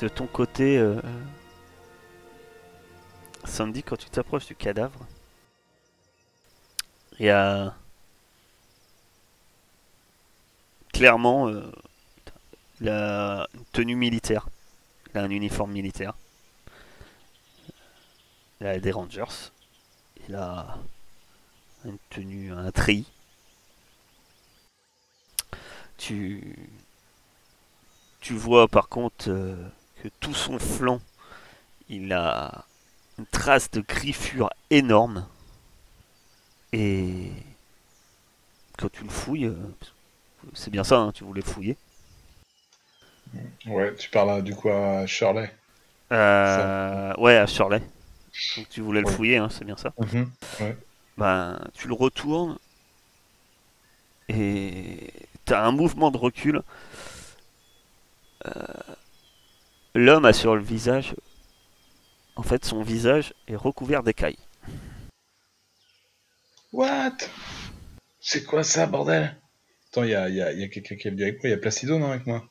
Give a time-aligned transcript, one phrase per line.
[0.00, 1.00] de ton côté, euh,
[3.44, 5.06] Sandy, quand tu t'approches du cadavre,
[7.18, 7.74] il y a
[10.92, 11.70] clairement euh,
[12.80, 14.48] il a une tenue militaire.
[15.14, 16.14] Il un uniforme militaire.
[18.60, 19.50] Il a des Rangers.
[20.28, 20.78] Il a
[21.84, 23.06] une tenue, un tri.
[25.96, 26.58] Tu,
[28.20, 29.68] tu vois par contre euh,
[30.04, 31.00] que tout son flanc,
[31.88, 32.66] il a
[33.18, 35.26] une trace de griffure énorme.
[36.72, 37.30] Et
[38.78, 39.56] quand tu le fouilles, euh,
[40.54, 41.76] c'est bien ça, hein, tu voulais fouiller.
[43.66, 45.50] Ouais, tu parles du coup à Shirley.
[46.12, 47.82] Euh, ouais, à Shirley.
[48.56, 49.12] Donc tu voulais le Ouais.
[49.12, 49.92] fouiller, hein, c'est bien ça.
[49.98, 50.76] Mhm, ouais.
[51.16, 52.56] Ben, tu le retournes
[54.28, 55.12] et
[55.44, 56.62] t'as un mouvement de recul.
[58.46, 58.94] Euh,
[59.94, 61.14] L'homme a sur le visage,
[62.36, 64.38] en fait, son visage est recouvert d'écailles.
[66.72, 67.12] What?
[68.20, 69.36] C'est quoi ça, bordel?
[69.90, 71.48] Attends, il y a, y a- y a quelqu'un qui est venu avec moi.
[71.48, 72.44] Il y a Placido, non, avec moi?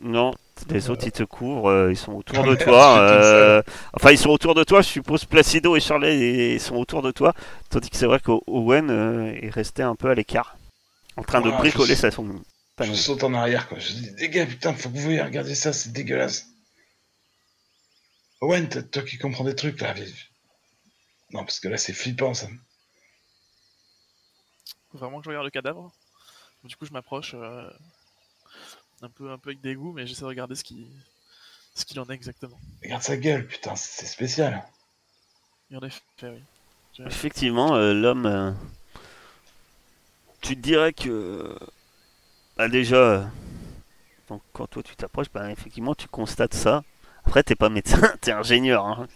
[0.00, 0.32] Non,
[0.70, 3.00] les autres ils te couvrent, euh, ils sont autour de toi.
[3.00, 3.62] euh,
[3.94, 7.10] Enfin, ils sont autour de toi, je suppose Placido et Shirley ils sont autour de
[7.10, 7.34] toi.
[7.68, 10.56] Tandis que c'est vrai qu'Owen euh, est resté un peu à l'écart,
[11.16, 12.24] en train de bricoler sa son.
[12.28, 12.32] Je
[12.76, 12.94] panneau.
[12.94, 13.80] saute en arrière, quoi.
[13.80, 16.46] Je dis, les gars, putain, faut que vous voyez, regardez ça, c'est dégueulasse.
[18.40, 19.94] Owen, toi qui comprends des trucs, là.
[21.30, 22.48] Non, parce que là, c'est flippant, ça.
[24.90, 25.92] Faut vraiment que je regarde le cadavre.
[26.64, 27.68] Du coup, je m'approche euh,
[29.02, 30.86] un peu, un peu avec dégoût, mais j'essaie de regarder ce qui,
[31.74, 32.58] ce qu'il en est exactement.
[32.82, 34.64] Regarde sa gueule, putain, c'est spécial.
[35.70, 36.42] Et en effet, oui.
[37.06, 38.26] Effectivement, euh, l'homme.
[38.26, 38.52] euh,
[40.40, 41.56] tu te dirais que.
[42.56, 42.96] Bah, déjà.
[42.96, 43.24] euh,
[44.28, 46.82] donc, quand toi tu t'approches, bah, effectivement, tu constates ça.
[47.28, 48.86] Après, t'es pas médecin, t'es ingénieur.
[48.86, 49.06] hein.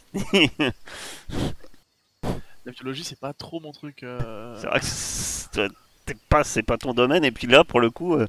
[2.67, 4.03] La biologie, c'est pas trop mon truc.
[4.03, 7.25] euh, c'est vrai que c'est pas, c'est pas ton domaine.
[7.25, 8.27] Et puis là, pour le coup, euh,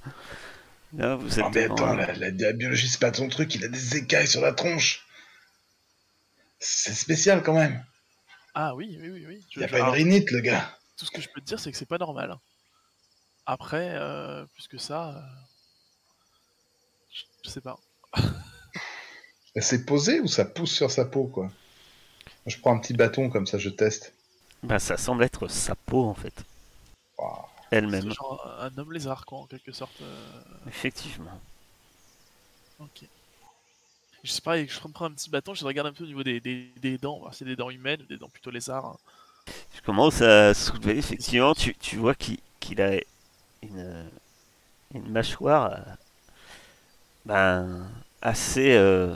[0.93, 1.43] là, vous êtes.
[1.43, 4.27] Non, mais attends, la, la- la biologie, c'est pas ton truc, il a des écailles
[4.27, 5.05] sur la tronche.
[6.59, 7.83] C'est spécial quand même.
[8.55, 9.45] Ah oui, oui, oui, oui.
[9.51, 10.77] Je- Il a je- pas une rhinite, le gars.
[10.97, 12.37] tout ce que je peux te dire, c'est que c'est pas normal.
[13.45, 15.21] Après, euh, plus que ça, euh,
[17.11, 17.77] je, je sais pas.
[19.55, 21.45] Elle s'est posée ou ça pousse sur sa peau, quoi?
[21.45, 21.51] Moi,
[22.47, 24.13] Je prends un petit bâton comme ça, je teste.
[24.63, 26.43] Bah, ça semble être sa peau en fait.
[27.71, 28.03] Elle-même.
[28.03, 30.01] C'est genre un homme lézard, quoi, en quelque sorte.
[30.01, 30.31] euh,
[30.67, 31.39] Effectivement.
[32.79, 33.07] Ok.
[34.23, 36.39] Je sais pas, je prendre un petit bâton, je regarde un peu au niveau des,
[36.39, 38.85] des, des dents, voir si c'est des dents humaines ou des dents plutôt lézards.
[38.85, 38.97] hein.
[39.75, 42.97] Tu commences à soulever, effectivement, tu, tu vois qu'il qu'il a
[43.63, 44.09] une,
[44.93, 45.79] une mâchoire euh,
[47.25, 47.89] ben,
[48.21, 48.73] assez.
[48.75, 49.15] euh,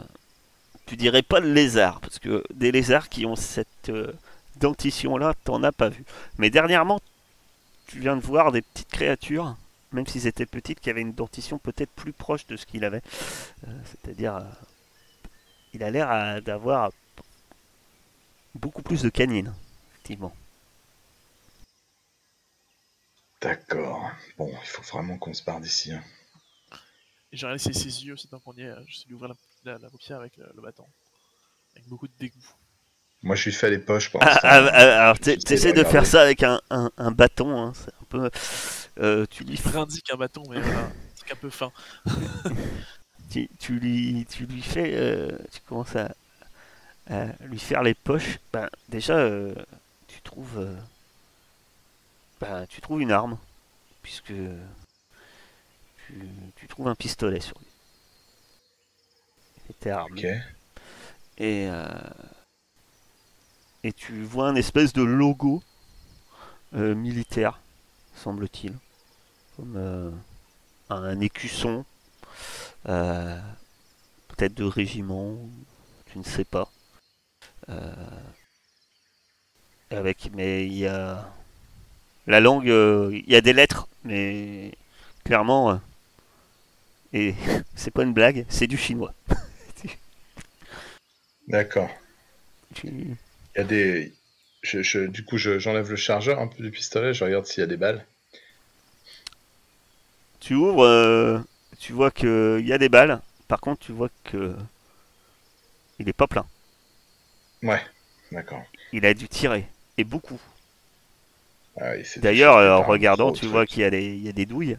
[0.87, 4.13] tu dirais pas le lézard, parce que des lézards qui ont cette euh,
[4.57, 6.03] dentition-là, t'en as pas vu.
[6.39, 6.99] Mais dernièrement,
[7.87, 9.55] tu viens de voir des petites créatures,
[9.91, 13.03] même s'ils étaient petites, qui avaient une dentition peut-être plus proche de ce qu'il avait.
[13.67, 14.37] Euh, C'est-à-dire.
[14.37, 14.43] euh,
[15.73, 16.91] il a l'air d'avoir
[18.55, 19.53] beaucoup plus de canines,
[19.91, 20.33] effectivement.
[23.41, 24.11] D'accord.
[24.37, 25.91] Bon, il faut vraiment qu'on se barre d'ici.
[25.93, 26.03] hein.
[27.31, 29.35] J'ai regardé ses, yeux, c'est qu'on y est, j'essaie d'ouvrir la,
[29.67, 30.85] la, la paupière avec le, le bâton.
[31.75, 32.45] Avec beaucoup de dégoût.
[33.23, 35.73] Moi, je lui fais les poches pour Ah, ah, ah, alors t'es- J'essaie de t'essaies
[35.73, 38.29] de, faire ça avec un, un- un bâton, hein, c'est un peu.
[38.99, 41.71] euh, tu, lui, indique un bâton, mais voilà, c'est un peu fin.
[43.31, 44.91] tu, tu lui, tu lui fais.
[44.95, 46.13] euh, tu commences à,
[47.09, 48.39] à lui faire les poches.
[48.53, 49.53] Ben, déjà, euh,
[50.07, 50.57] tu trouves.
[50.59, 50.75] euh,
[52.39, 53.37] ben, tu trouves une arme,
[54.01, 54.33] puisque.
[56.07, 56.13] Tu,
[56.55, 57.66] tu trouves un pistolet sur lui.
[59.67, 60.21] Il était armé.
[60.21, 60.25] Ok.
[61.39, 61.87] et, euh,
[63.83, 65.61] et tu vois un espèce de logo
[66.73, 67.59] euh, militaire,
[68.15, 68.73] semble-t-il,
[69.55, 70.11] comme euh,
[70.89, 71.85] un écusson,
[72.83, 75.35] peut-être de régiment,
[76.05, 76.69] tu ne sais pas.
[79.89, 81.29] Avec, mais il y a
[82.25, 84.71] la langue, il y a des lettres, mais
[85.23, 85.79] clairement,
[87.13, 87.35] et
[87.75, 89.13] c'est pas une blague, c'est du chinois.
[91.47, 91.89] D'accord.
[92.83, 93.15] Il
[93.57, 94.13] y a des.
[94.61, 97.61] Je, je- du coup, je- j'enlève le chargeur un peu du pistolet, je regarde s'il
[97.61, 98.05] y a des balles.
[100.39, 101.39] Tu ouvres, euh,
[101.79, 103.21] tu vois qu'il y a des balles.
[103.47, 104.55] Par contre, tu vois que
[105.99, 106.45] il est pas plein.
[107.61, 107.81] Ouais,
[108.31, 108.65] d'accord.
[108.91, 109.65] Il a dû tirer
[109.97, 110.41] et beaucoup.
[111.79, 114.33] Ah oui, D'ailleurs, euh, en regardant, tu vois qu'il y a des, il y a
[114.33, 114.77] des douilles.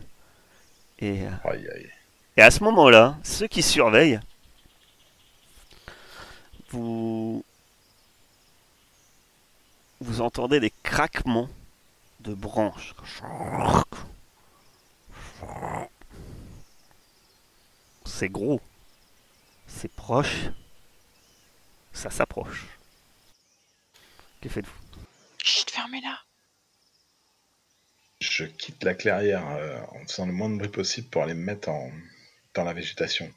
[1.00, 1.91] Et, euh, Aïe, aïe.
[2.37, 4.21] et à ce moment-là, ceux qui surveillent
[6.70, 7.44] vous
[10.00, 11.49] vous entendez des craquements
[12.20, 12.94] de branches.
[18.05, 18.61] C'est gros,
[19.67, 20.47] c'est proche,
[21.93, 22.67] ça s'approche.
[24.41, 24.99] Que faites-vous?
[25.43, 26.19] Chut, fermez-la.
[28.21, 31.44] Je quitte la clairière euh, en faisant le moins de bruit possible pour aller me
[31.44, 31.91] mettre en...
[32.55, 33.32] dans la végétation.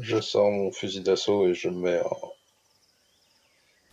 [0.00, 2.32] Je sors mon fusil d'assaut et je me mets en...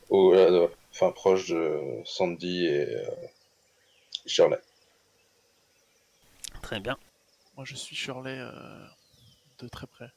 [0.10, 3.10] au, euh, enfin, proche de Sandy et euh,
[4.26, 4.60] Shirley.
[6.62, 6.98] Très bien.
[7.56, 8.86] Moi, je suis Shirley euh,
[9.60, 10.10] de très près.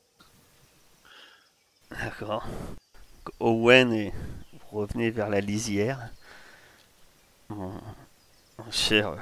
[1.90, 2.44] D'accord.
[3.40, 4.12] Owen et
[4.52, 6.10] vous revenez vers la lisière.
[7.48, 7.72] Mon,
[8.58, 9.16] mon cher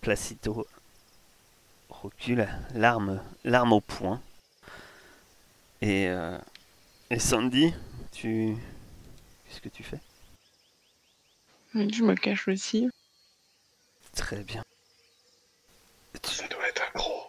[0.00, 0.66] Placido
[1.88, 4.20] recule, l'arme, l'arme au poing.
[5.80, 6.38] Et, euh,
[7.10, 7.72] et Sandy,
[8.12, 8.56] tu.
[9.46, 10.00] Qu'est-ce que tu fais?
[11.74, 12.88] Je me cache aussi.
[14.14, 14.62] Très bien.
[16.22, 17.22] Tu, Ça doit être un gros.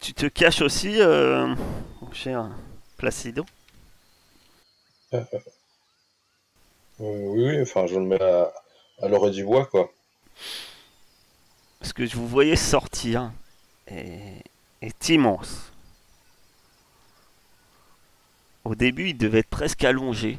[0.00, 1.52] tu te caches aussi, euh,
[2.00, 2.48] mon cher
[2.96, 3.44] Placido?
[6.98, 8.50] Euh, oui, oui, enfin, je me mets à,
[9.02, 9.92] à l'orée du bois, quoi.
[11.82, 13.32] Ce que je vous voyais sortir
[13.86, 14.42] est,
[14.82, 15.72] est immense.
[18.64, 20.38] Au début, il devait être presque allongé,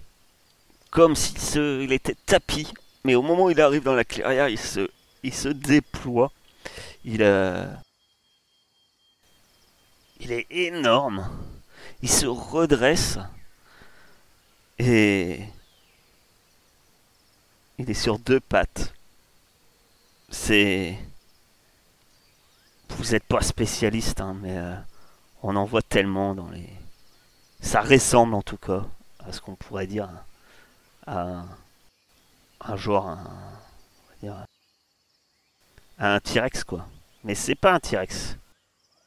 [0.92, 2.74] comme s'il il était tapis.
[3.04, 4.90] Mais au moment où il arrive dans la clairière, il se,
[5.24, 6.32] il se déploie.
[7.06, 7.66] Il, euh,
[10.20, 11.30] il est énorme.
[12.02, 13.18] Il se redresse
[14.78, 15.42] et
[17.78, 18.94] il est sur deux pattes.
[20.30, 20.98] C'est
[22.90, 24.76] vous n'êtes pas spécialiste, hein, mais euh,
[25.44, 26.70] on en voit tellement dans les.
[27.62, 28.84] Ça ressemble en tout cas
[29.20, 30.10] à ce qu'on pourrait dire
[31.06, 31.44] à
[32.62, 33.26] un, genre, un,
[35.98, 36.88] à un T-Rex quoi.
[37.24, 38.38] Mais c'est pas un T-Rex.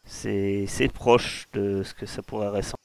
[0.05, 2.77] C'est c'est proche de ce que ça pourrait ressembler.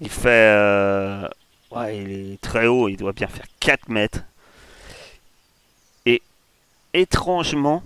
[0.00, 0.28] Il fait.
[0.56, 1.28] euh,
[1.72, 4.20] ouais, il est très haut, il doit bien faire 4 mètres.
[6.06, 6.22] Et
[6.94, 7.82] étrangement,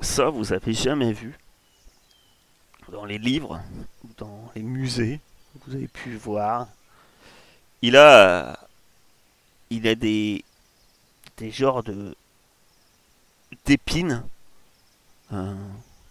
[0.00, 1.38] ça, vous avez jamais vu
[2.90, 3.60] dans les livres,
[4.04, 5.20] ou dans les musées,
[5.66, 6.68] vous avez pu voir.
[7.82, 8.58] Il a,
[9.70, 10.44] il a des,
[11.36, 12.14] des genres de
[13.64, 14.22] d'épines,
[15.32, 15.54] euh,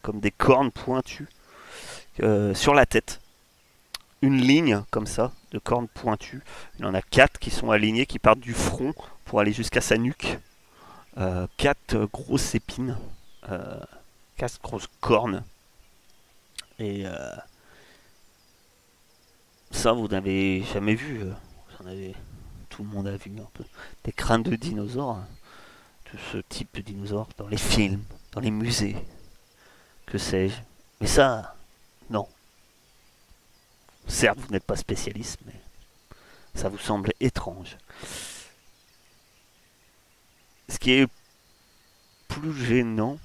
[0.01, 1.27] comme des cornes pointues
[2.21, 3.21] euh, sur la tête.
[4.21, 6.41] Une ligne comme ça de cornes pointues.
[6.77, 8.93] Il en a quatre qui sont alignées, qui partent du front
[9.23, 10.37] pour aller jusqu'à sa nuque.
[11.17, 12.97] Euh, quatre grosses épines
[13.49, 13.79] euh,
[14.99, 15.43] cornes.
[16.79, 17.35] Et euh,
[19.71, 21.23] ça, vous n'avez jamais vu.
[21.23, 21.33] euh,
[21.79, 22.15] vous
[22.69, 23.63] tout le monde a vu un peu
[24.03, 25.27] des crânes de dinosaures, hein,
[26.13, 28.95] de ce type de dinosaures dans les films, dans les musées,
[30.05, 30.55] que sais-je.
[31.01, 31.55] Mais ça,
[32.09, 32.27] non.
[34.07, 35.59] Certes, vous n'êtes pas spécialiste, mais
[36.55, 37.77] ça vous semble étrange.
[40.67, 41.07] Ce qui est
[42.27, 43.17] plus gênant,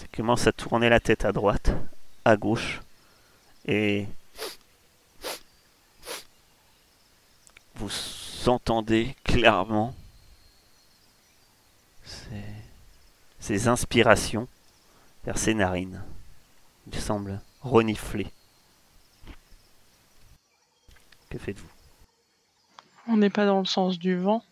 [0.00, 1.70] qu'il commence à tourner la tête à droite,
[2.24, 2.80] à gauche,
[3.66, 4.06] et
[7.76, 7.90] vous
[8.46, 9.94] entendez clairement
[12.04, 12.42] ces,
[13.40, 14.48] ces inspirations
[15.24, 16.04] vers ses narines.
[16.86, 18.30] Il semble renifler.
[21.30, 21.70] Que faites-vous?
[23.06, 24.44] On n'est pas dans le sens du vent.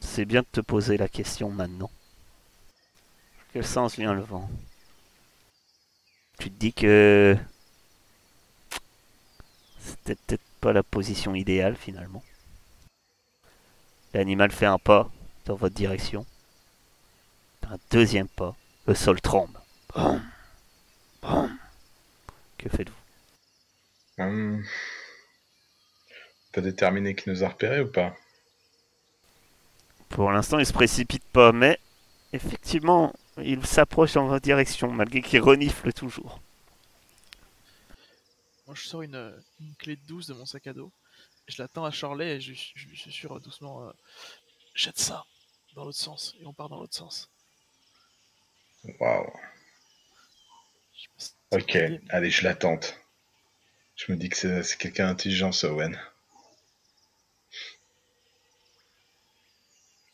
[0.00, 1.90] C'est bien de te poser la question maintenant.
[3.56, 4.50] Quel sens vient le vent
[6.38, 7.34] Tu te dis que
[9.78, 12.22] c'était peut-être pas la position idéale finalement.
[14.12, 15.10] L'animal fait un pas
[15.46, 16.26] dans votre direction.
[17.70, 18.54] Un deuxième pas,
[18.86, 19.58] le sol tremble.
[22.58, 24.22] Que faites-vous?
[24.22, 24.62] Hum.
[26.50, 28.14] On peut déterminer qui nous a repérés ou pas?
[30.10, 31.80] Pour l'instant, il se précipite pas, mais
[32.34, 36.40] effectivement, il s'approche dans votre direction, malgré qu'il renifle toujours.
[38.66, 40.90] Moi, je sors une, une clé de 12 de mon sac à dos.
[41.46, 43.92] Je la tends à Charlet et je, je lui susurre doucement euh,
[44.74, 45.24] Jette ça
[45.74, 46.34] dans l'autre sens.
[46.40, 47.30] Et on part dans l'autre sens.
[49.00, 49.32] Waouh.
[51.52, 51.78] Ok,
[52.10, 52.98] allez, je la tente.
[53.94, 55.98] Je me dis que c'est c'est quelqu'un d'intelligent, ce Owen.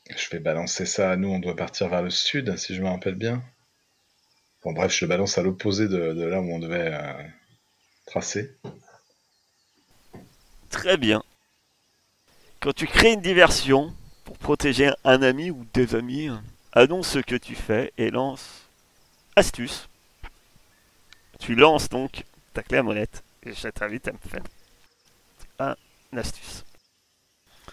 [0.08, 1.16] Je vais balancer ça.
[1.16, 3.42] Nous, on doit partir vers le sud, si je me rappelle bien.
[4.62, 7.22] Bon, bref, je le balance à l'opposé de, de là où on devait euh,
[8.06, 8.56] tracer.
[10.70, 11.22] Très bien.
[12.60, 13.94] Quand tu crées une diversion
[14.24, 16.30] pour protéger un ami ou des amis,
[16.72, 18.68] annonce ce que tu fais et lance
[19.36, 19.88] astuce.
[21.40, 24.44] Tu lances donc ta clé à molette et je t'invite à me faire
[25.58, 25.76] un
[26.16, 26.64] astuce.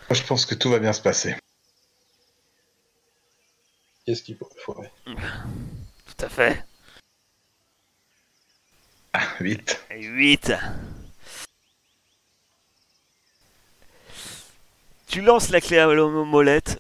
[0.10, 1.36] Moi, je pense que tout va bien se passer.
[4.10, 6.66] Qu'est-ce qu'il pourrait foirer Tout à fait.
[9.14, 9.80] Ah, vite.
[9.92, 10.52] 8.
[15.06, 16.80] Tu lances la clé à mo- molette.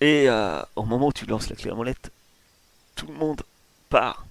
[0.00, 2.10] Et euh, au moment où tu lances la clé à molette,
[2.94, 3.42] tout le monde
[3.90, 4.24] part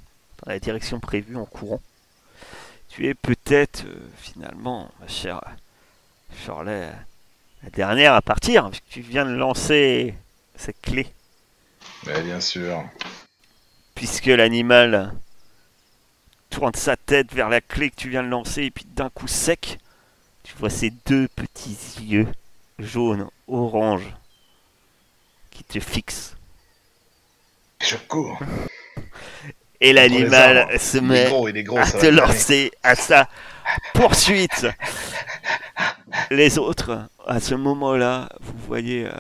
[0.44, 1.80] dans la direction prévue en courant.
[2.90, 5.42] Tu es peut-être euh, finalement, ma chère
[6.44, 6.92] Shirley,
[7.62, 10.16] la dernière à partir, puisque tu viens de lancer
[10.56, 11.06] cette clé.
[12.06, 12.84] Mais bien sûr.
[13.96, 15.14] puisque l'animal
[16.50, 19.28] tourne sa tête vers la clé que tu viens de lancer et puis d'un coup
[19.28, 19.78] sec,
[20.44, 22.28] tu vois ces deux petits yeux
[22.80, 24.14] jaunes, orange,
[25.52, 26.36] qui te fixent.
[27.80, 28.40] Je cours.
[29.80, 33.28] Et l'animal se met gros, il est gros, à te lancer à sa
[33.94, 34.68] poursuite.
[36.30, 39.12] Les autres, à ce moment-là, vous voyez euh,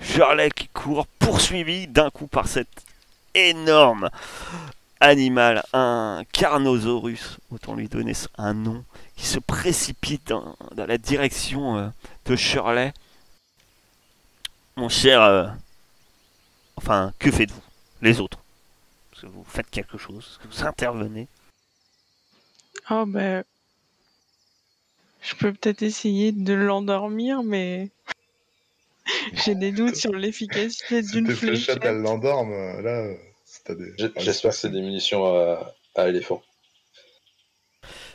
[0.00, 2.68] Shirley qui court, poursuivi d'un coup par cet
[3.34, 4.10] énorme
[5.00, 8.84] animal, un Carnosaurus, autant lui donner un nom,
[9.16, 11.88] qui se précipite dans, la direction euh,
[12.26, 12.92] de Shirley.
[14.76, 15.22] Mon cher...
[15.22, 15.48] euh,
[16.76, 17.62] enfin, que faites-vous
[18.02, 18.38] Les autres?
[19.12, 20.24] Est-ce que vous faites quelque chose?
[20.30, 21.28] Est-ce que vous intervenez?
[22.90, 23.44] Oh ben.
[25.20, 27.90] Je peux peut-être essayer de l'endormir, mais.
[29.44, 31.78] J'ai des doutes sur l'efficacité Si d'une fléchette.
[31.82, 33.92] elles l'endorment, euh, là, euh, si t'as des...
[33.98, 36.42] J'ai- J'espère que c'est des munitions à, à éléphant.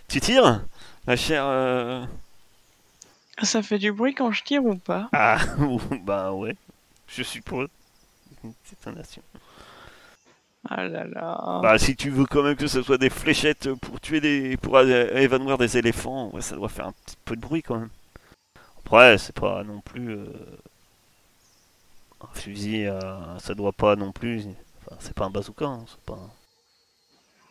[0.08, 0.62] Tu tires
[1.08, 1.46] Ma chère...
[1.46, 2.06] euh,
[3.42, 5.10] Ça fait du bruit quand je tire ou pas?
[5.12, 5.40] Ah,
[6.04, 6.56] bah ouais,
[7.08, 7.68] je suppose.
[8.64, 9.22] C'est un nation.
[10.70, 11.60] Ah là là.
[11.62, 14.56] Bah si tu veux quand même que ce soit des fléchettes pour tuer des...
[14.58, 17.80] pour euh, évanouir des éléphants, ouais, ça doit faire un petit peu de bruit quand
[17.80, 17.90] même.
[18.86, 20.12] Après, c'est pas non plus...
[20.12, 20.26] euh,
[22.24, 24.46] Un fusil, euh, ça doit pas non plus...
[24.82, 26.14] Enfin, c'est pas un bazooka, hein, c'est pas...
[26.16, 26.32] un-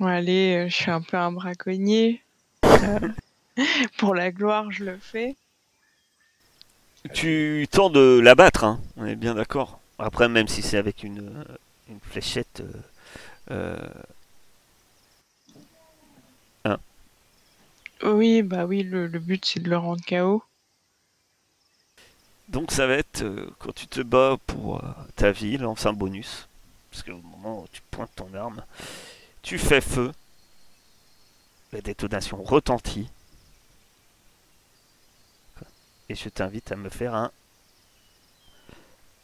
[0.01, 2.23] allez, euh, je suis un peu un braconnier.
[2.65, 2.99] Euh,
[3.99, 5.37] Pour la gloire, je le fais.
[7.13, 9.81] Tu tentes de l'abattre, hein, on est bien d'accord.
[9.99, 11.45] Après, même si c'est avec une,
[11.89, 12.63] une fléchette...
[13.51, 13.79] euh,
[16.67, 16.77] euh,
[18.03, 20.45] Oui, bah oui, le, le but c'est de le rendre KO.
[22.53, 26.49] Donc ça va être, euh, quand tu te bats pour euh, ta lance un bonus.
[26.91, 28.63] Parce qu'au moment où tu pointes ton arme,
[29.41, 30.13] tu fais feu.
[31.73, 33.09] La détonation retentit.
[36.11, 37.31] Et je t'invite à me faire un...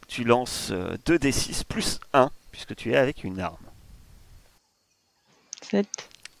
[0.07, 3.57] Tu lances euh, 2d6 plus 1, puisque tu es avec une arme.
[5.61, 5.87] 7.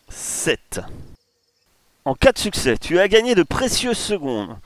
[0.09, 0.81] 7.
[2.03, 4.57] En cas de succès, tu as gagné de précieuses secondes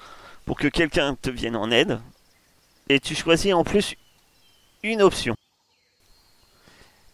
[0.46, 2.00] pour que quelqu'un te vienne en aide.
[2.90, 3.96] Et tu choisis en plus
[4.84, 5.36] une option.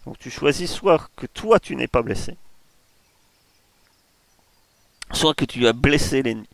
[0.06, 2.36] Donc tu choisis soit que toi tu n'es pas blessé,
[5.12, 6.48] soit que tu as blessé l'ennemi,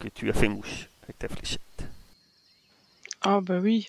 [0.00, 1.60] que tu as fait mouche avec ta fléchette.
[3.20, 3.86] Ah bah oui.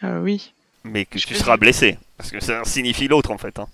[0.00, 0.54] Ah oui.
[0.84, 3.58] Mais que Je tu seras dire- blessé, parce que ça signifie l'autre en fait.
[3.58, 3.68] hein.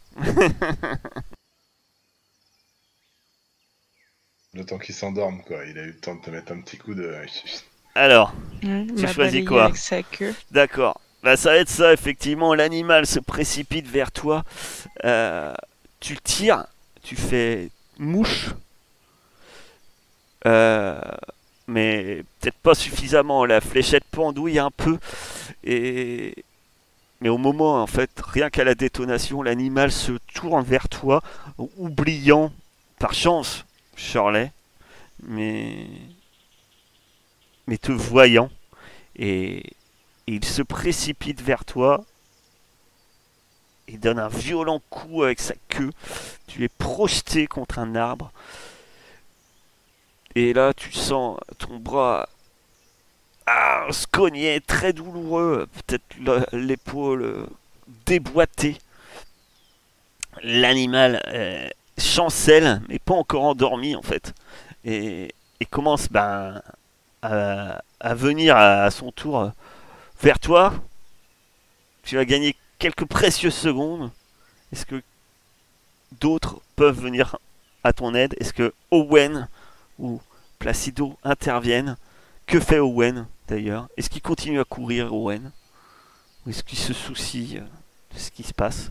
[4.55, 5.65] Le temps qu'il s'endorme, quoi.
[5.67, 7.15] Il a eu le temps de te mettre un petit coup de...
[7.99, 10.33] Alors, m'a choisis quoi avec sa queue.
[10.53, 11.01] D'accord.
[11.25, 12.55] Bah, ça va être ça, effectivement.
[12.55, 14.45] L'animal se précipite vers toi.
[15.05, 15.53] Euh,
[15.99, 16.65] tu tires,
[17.03, 18.51] tu fais mouche.
[20.47, 21.01] Euh,
[21.67, 23.45] mais peut-être pas suffisamment.
[23.45, 24.99] La fléchette pendouille un peu.
[25.65, 26.45] Et...
[27.21, 31.21] Mais au moment, en fait, rien qu'à la détonation, l'animal se tourne vers toi,
[31.77, 32.53] oubliant,
[33.01, 33.65] par chance,
[33.97, 34.53] Shirley,
[35.25, 35.89] mais,
[37.69, 38.51] mais te voyant.
[39.17, 39.63] Et,
[40.27, 42.05] il se précipite vers toi.
[43.87, 45.91] Il donne un violent coup avec sa queue.
[46.47, 48.31] Tu es projeté contre un arbre.
[50.35, 52.29] Et là, tu sens ton bras
[53.47, 55.67] ah, se cogner, très douloureux.
[55.73, 57.49] Peut-être le- l'épaule
[58.05, 58.77] déboîtée.
[60.43, 64.35] L'animal euh, chancelle, mais pas encore endormi en fait.
[64.85, 66.61] Et, et commence ben,
[67.23, 67.83] à,
[68.15, 69.51] venir à, son tour euh,
[70.23, 70.75] vers toi.
[72.03, 74.11] Tu vas gagner quelques précieuses secondes.
[74.73, 75.03] Est-ce que
[76.21, 77.37] d'autres peuvent venir
[77.85, 78.35] à ton aide?
[78.41, 79.49] Est-ce que Owen
[79.99, 80.21] ou
[80.59, 81.97] Placido interviennent?
[82.47, 83.89] Que fait Owen d'ailleurs?
[83.97, 85.53] Est-ce qu'il continue à courir Owen?
[86.47, 88.91] Ou est-ce qu'il se soucie euh, de ce qui se passe?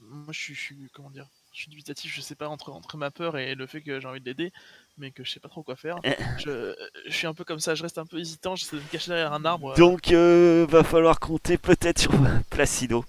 [0.00, 2.14] Moi, je suis, je suis- comment dire, je suis dubitatif.
[2.14, 4.52] Je sais pas entre entre ma peur et le fait que j'ai envie de l'aider,
[4.98, 5.98] mais que je sais pas trop quoi faire.
[6.04, 6.14] Eh.
[6.38, 6.74] Je,
[7.06, 7.74] je suis un peu comme ça.
[7.74, 8.56] Je reste un peu hésitant.
[8.56, 9.74] J'essaie de me cacher derrière un arbre.
[9.76, 12.12] Donc euh, va falloir compter peut-être sur
[12.50, 13.04] Placido.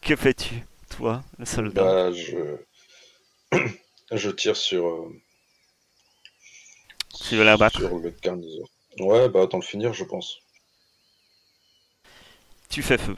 [0.00, 1.82] Que fais-tu, toi, le soldat?
[1.82, 2.56] Bah, je...
[4.12, 5.20] je tire sur, euh,
[7.28, 8.44] Tu veux l'abattre sur le 15.
[9.00, 10.38] Ouais, bah, autant le finir, je pense.
[12.68, 13.16] Tu fais feu.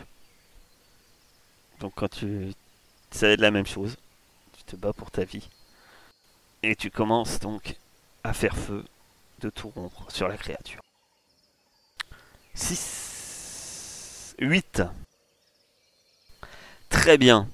[1.81, 2.53] Donc quand tu...
[3.11, 3.97] Ça va être la même chose.
[4.57, 5.49] Tu te bats pour ta vie.
[6.63, 7.77] Et tu commences donc
[8.25, 8.85] à faire feu
[9.41, 10.83] de tout rompre sur la créature.
[12.55, 14.35] 6...
[14.39, 14.83] 8.
[16.89, 17.49] Très bien.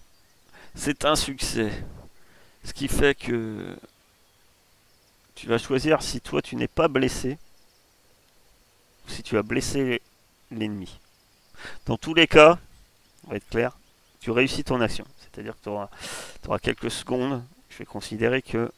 [0.75, 1.71] C'est un succès.
[2.65, 3.77] Ce qui fait que
[5.35, 7.39] tu vas choisir si toi tu n'es pas blessé
[9.07, 10.03] ou si tu as blessé
[10.51, 10.99] l'ennemi.
[11.87, 12.59] Dans tous les cas,
[13.27, 13.79] on va être clair,
[14.21, 15.07] tu réussis ton action.
[15.19, 17.43] C'est-à-dire que tu auras, quelques secondes.
[17.71, 18.71] Je vais considérer que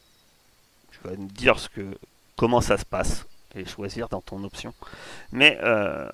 [1.03, 1.97] tu vas dire ce que,
[2.37, 4.73] comment ça se passe et choisir dans ton option.
[5.31, 6.09] Mais euh,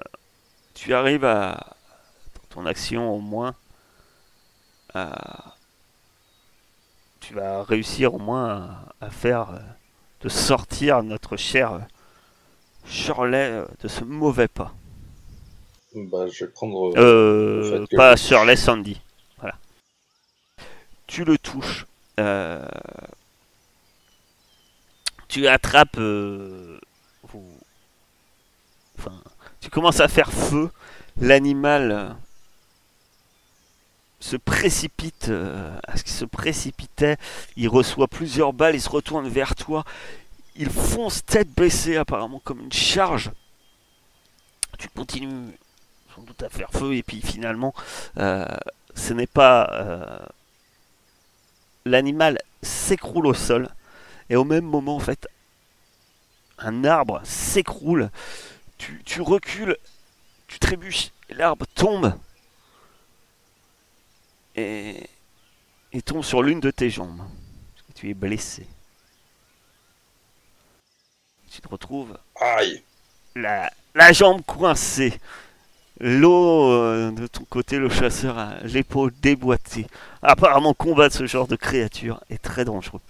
[0.73, 1.75] tu arrives à,
[2.35, 3.55] dans ton action au moins,
[4.93, 5.55] à,
[7.19, 9.59] tu vas réussir au moins à, à faire, euh,
[10.21, 11.79] de sortir notre cher euh,
[12.85, 14.73] Shirley de ce mauvais pas.
[15.95, 16.93] Bah, je vais prendre.
[16.97, 19.01] Euh, que- pas Shirley Sandy.
[19.37, 19.55] Voilà.
[21.07, 21.85] Tu le touches.
[22.19, 22.67] euh,
[25.29, 25.97] tu attrapes.
[25.97, 26.77] euh,
[28.97, 29.13] Enfin,
[29.61, 30.69] tu commences à faire feu.
[31.21, 32.09] L'animal euh,
[34.19, 37.15] se précipite euh, qu'il se précipitait.
[37.55, 38.75] Il reçoit plusieurs balles.
[38.75, 39.85] Il se retourne vers toi.
[40.57, 43.31] Il fonce tête baissée, apparemment comme une charge.
[44.77, 45.53] Tu continues
[46.13, 47.73] sans doute à faire feu et puis finalement
[48.15, 50.27] ce n'est pas
[51.85, 53.69] l'animal s'écroule au sol
[54.29, 55.27] et au même moment en fait
[56.57, 58.09] un arbre s'écroule
[58.77, 59.77] tu, tu recules
[60.47, 62.13] tu trébuches l'arbre tombe
[64.55, 65.07] et,
[65.93, 68.67] et tombe sur l'une de tes jambes parce que tu es blessé
[71.51, 72.83] tu te retrouves Aïe
[73.35, 75.13] la, la jambe coincée.
[75.99, 79.87] L'eau euh, de ton côté, le chasseur a l'épaule déboîtée.
[80.21, 83.01] Apparemment, combattre ce genre de créature est très dangereux.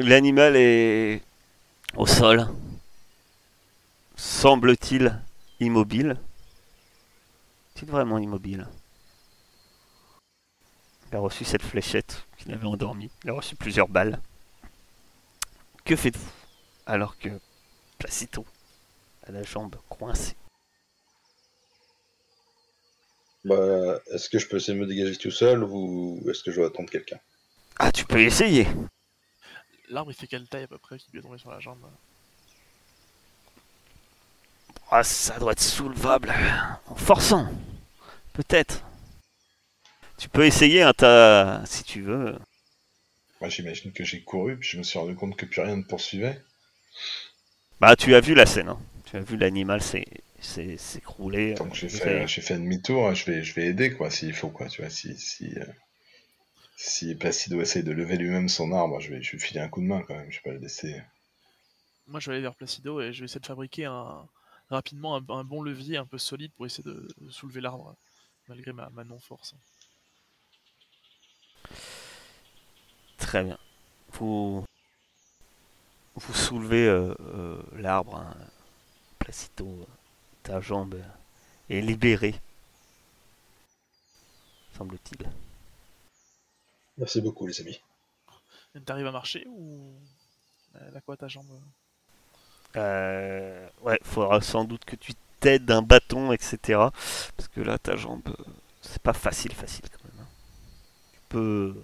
[0.00, 1.22] L'animal est
[1.96, 2.46] au sol.
[4.14, 5.20] Semble-t-il
[5.58, 6.16] immobile.
[7.74, 8.68] C'est vraiment immobile.
[11.10, 13.10] Il a reçu cette fléchette qui l'avait endormi.
[13.24, 14.20] Il a reçu plusieurs balles.
[15.84, 16.30] Que faites-vous
[16.86, 17.30] alors que
[17.98, 18.46] Placido
[19.26, 20.36] a la jambe coincée?
[23.44, 26.56] Bah, est-ce que je peux essayer de me dégager tout seul ou est-ce que je
[26.58, 27.18] dois attendre quelqu'un?
[27.80, 28.68] Ah, tu peux essayer
[29.90, 31.78] L'arbre, il fait quelle taille à peu près qui lui est tombé sur la jambe
[34.90, 36.32] Ah, ça doit être soulevable
[36.86, 37.46] en forçant.
[38.32, 38.84] Peut-être.
[40.18, 42.38] Tu peux essayer, hein, t'as- si tu veux.
[43.40, 45.82] Moi, j'imagine que j'ai couru, puis je me suis rendu compte que plus rien ne
[45.82, 46.42] poursuivait.
[47.80, 48.68] Bah, tu as vu la scène.
[48.68, 48.78] hein.
[49.04, 50.06] Tu as vu l'animal s'é-
[50.76, 51.54] s'écrouler.
[51.54, 54.68] Donc j'ai Vous fait, fait demi-tour, je vais, je vais aider, quoi, s'il faut, quoi,
[54.68, 54.90] tu vois.
[54.90, 55.64] Si, si, euh,
[56.78, 59.68] si Placido essaye de lever lui-même son arbre, je vais, je vais lui filer un
[59.68, 60.30] coup de main, quand même.
[60.30, 61.02] Je vais pas le laisser.
[62.06, 64.26] Moi, je vais aller vers Placido et je vais essayer de fabriquer un,
[64.70, 67.94] rapidement un, un bon levier un peu solide pour essayer de, de soulever l'arbre,
[68.48, 69.54] malgré ma, ma non-force.
[73.18, 73.58] Très bien.
[74.12, 74.64] Vous,
[76.14, 78.16] vous soulevez euh, euh, l'arbre.
[78.16, 78.34] hein.
[79.18, 79.86] Placido,
[80.42, 80.96] ta jambe
[81.68, 82.36] est libérée.
[84.78, 85.28] Semble-t-il.
[86.98, 87.80] Merci beaucoup, les amis.
[88.86, 89.92] T'arrives à marcher ou
[90.74, 91.60] elle a quoi ta jambe
[92.76, 96.92] Euh, ouais, faudra sans doute que tu t'aides d'un bâton, etc.
[97.36, 98.44] Parce que là, ta jambe, euh,
[98.82, 100.20] c'est pas facile, facile quand même.
[100.24, 100.28] hein.
[101.14, 101.74] Tu peux.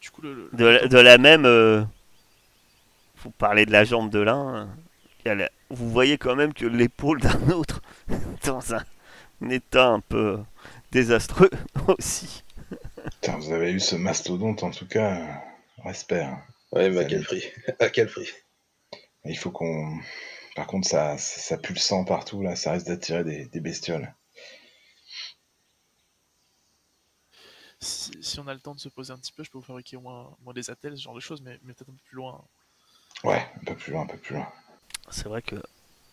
[0.00, 1.44] Du coup, le, le- De la, de la même.
[1.44, 1.82] euh,
[3.22, 4.68] vous parlez de la jambe de l'un.
[5.70, 7.80] vous voyez quand même que l'épaule d'un autre,
[8.44, 8.84] dans un,
[9.42, 10.38] un état un peu
[10.92, 11.50] désastreux
[11.98, 12.42] aussi.
[13.20, 15.42] Putain, vous avez eu ce mastodonte, en tout cas,
[15.84, 16.22] respect.
[16.22, 16.42] hein.
[16.72, 17.44] Ouais, mais à quel prix?
[17.78, 18.28] À quel prix?
[19.24, 19.98] Il faut qu'on
[20.56, 23.60] Par contre, ça, ça, ça pue le sang partout, là, ça risque d'attirer des, des
[23.60, 24.12] bestioles.
[27.80, 29.64] Si, si on a le temps de se poser un petit peu, je peux vous
[29.64, 31.94] fabriquer au moins, au moins des attelles, ce genre de choses, mais, mais peut-être un
[31.94, 32.44] peu plus loin.
[33.24, 34.50] Ouais, un peu plus loin, un peu plus loin.
[35.10, 35.56] C'est vrai que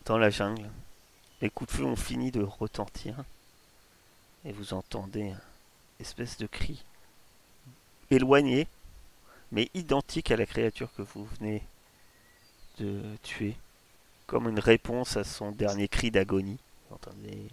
[0.06, 0.70] dans la jungle,
[1.40, 3.22] les coups de feu ont fini de retentir
[4.44, 5.38] et vous entendez une
[5.98, 6.84] espèce de cri
[8.10, 8.68] éloigné,
[9.52, 11.62] mais identique à la créature que vous venez
[12.78, 13.56] de tuer,
[14.26, 16.58] comme une réponse à son dernier cri d'agonie.
[16.88, 17.48] Vous entendez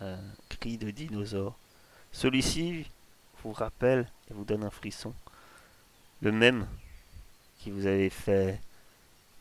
[0.00, 1.56] un cri de dinosaure.
[2.12, 2.86] Celui-ci
[3.42, 5.12] vous rappelle et vous donne un frisson,
[6.22, 6.66] le même
[7.58, 8.60] qui vous avait fait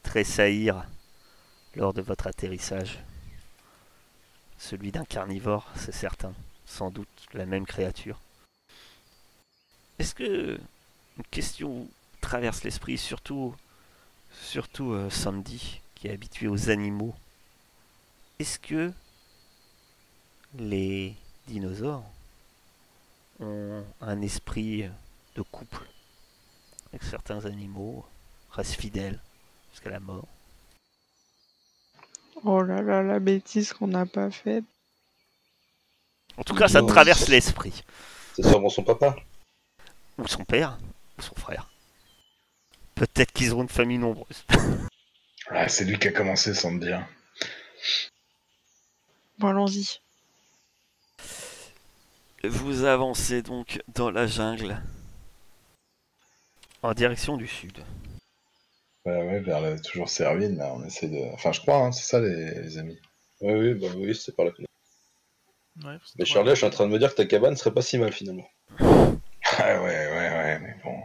[0.03, 0.85] tressaillir
[1.75, 2.99] lors de votre atterrissage.
[4.57, 6.33] Celui d'un carnivore, c'est certain.
[6.67, 8.19] Sans doute la même créature.
[9.97, 10.59] Est-ce que
[11.17, 11.87] une question
[12.21, 13.55] traverse l'esprit, surtout,
[14.31, 17.15] surtout euh, Sandy, qui est habitué aux animaux.
[18.37, 18.91] Est-ce que
[20.53, 21.15] les
[21.47, 22.03] dinosaures
[23.39, 24.89] ont un esprit
[25.35, 25.87] de couple
[26.89, 28.05] avec certains animaux,
[28.51, 29.19] restent fidèles
[29.71, 30.27] jusqu'à la mort?
[32.43, 34.65] Oh là là, la bêtise qu'on n'a pas faite.
[36.37, 37.83] En tout cas, ça traverse c'est- l'esprit.
[38.35, 39.15] C'est sûrement son papa.
[40.17, 40.77] Ou son père,
[41.17, 41.69] ou son frère.
[42.95, 44.45] Peut-être qu'ils auront une famille nombreuse.
[45.51, 47.05] Ouais, c'est lui qui a commencé sans me dire.
[49.39, 49.99] Bon, allons-y.
[52.43, 54.81] Vous avancez donc dans la jungle
[56.83, 57.77] en direction du sud.
[59.05, 61.33] Ouais, ouais, vers le- toujours ces ruines, là, on essaie de...
[61.33, 62.99] Enfin, je crois, hein, c'est ça, les, les amis.
[63.41, 64.51] Oui, oui, bah oui, c'est par là.
[64.51, 64.63] que-
[65.83, 67.81] Ouais, Mais un- je suis en train de me dire que ta cabane serait pas
[67.81, 68.49] si mal finalement.
[68.79, 68.87] Ouais,
[69.59, 70.97] ouais, ouais, ouais, mais bon...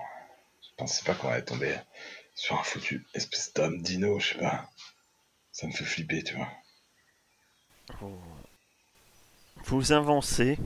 [0.62, 1.76] Je pensais pas qu'on allait tomber
[2.34, 4.68] sur un foutu espèce d'homme dino, je sais pas.
[5.52, 6.48] Ça me fait flipper, tu vois.
[8.00, 8.18] Vous,
[9.64, 10.58] vous avancez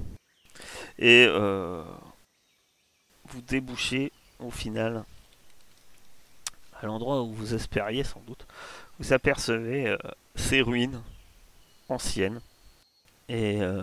[0.98, 1.82] et euh,
[3.24, 5.04] vous débouchez au final
[6.80, 8.46] à l'endroit où vous espériez sans doute.
[8.98, 9.98] Vous apercevez euh,
[10.36, 11.02] ces ruines
[11.88, 12.40] anciennes
[13.28, 13.82] et euh,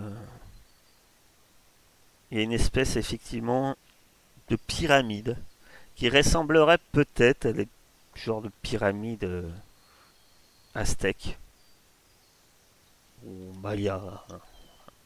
[2.30, 3.76] il y a une espèce effectivement
[4.48, 5.36] de pyramide
[5.96, 7.68] qui ressemblerait peut-être à des
[8.14, 9.50] genres de pyramides euh,
[10.74, 11.38] aztèques
[13.24, 14.24] ou maya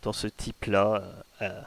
[0.02, 1.02] dans ce type-là
[1.42, 1.62] euh,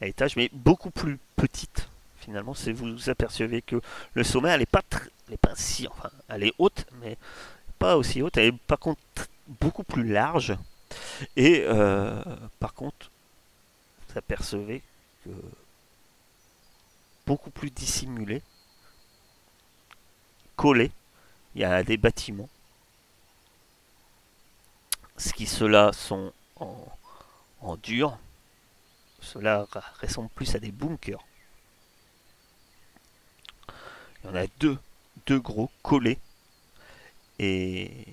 [0.00, 2.54] à, étage, mais beaucoup plus petite finalement.
[2.54, 3.80] C'est vous apercevez que
[4.14, 4.82] le sommet, elle est pas,
[5.28, 7.16] elle est pas si, enfin, elle est haute, mais
[7.78, 8.36] pas aussi haute.
[8.36, 9.26] Elle est par contre tr-
[9.60, 10.56] beaucoup plus large.
[11.36, 12.22] Et euh,
[12.58, 13.10] par contre,
[14.08, 14.82] vous apercevez
[15.24, 15.30] que
[17.26, 18.42] beaucoup plus dissimulé,
[20.56, 20.90] collé.
[21.54, 22.48] Il y a des bâtiments.
[25.16, 28.18] Ce qui ceux-là sont en, dur.
[29.20, 29.66] Cela
[30.00, 31.24] ressemble plus à des bunkers.
[34.22, 34.78] Il y en a deux,
[35.26, 36.18] deux gros collés.
[37.38, 38.06] Et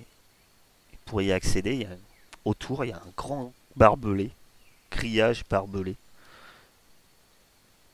[1.04, 1.96] pour y accéder, il y a,
[2.44, 4.30] autour, il y a un grand barbelé,
[4.90, 5.96] grillage barbelé.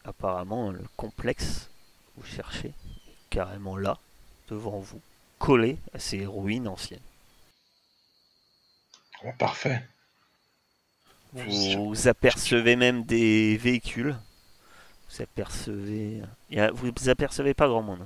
[0.04, 1.68] Apparemment, le complexe
[2.16, 3.98] que vous cherchez est carrément là,
[4.48, 5.00] devant vous,
[5.38, 7.00] collé à ces ruines anciennes.
[9.38, 9.82] Parfait.
[11.32, 14.16] Vous apercevez même des véhicules.
[15.10, 16.22] Vous apercevez.
[16.72, 18.00] Vous apercevez pas grand monde.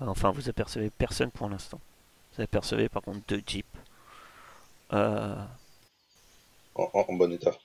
[0.00, 0.06] hein.
[0.08, 1.80] Enfin, vous apercevez personne pour l'instant.
[2.34, 3.66] Vous apercevez par contre deux jeeps.
[4.92, 5.44] Euh,
[6.74, 7.56] En, bon état.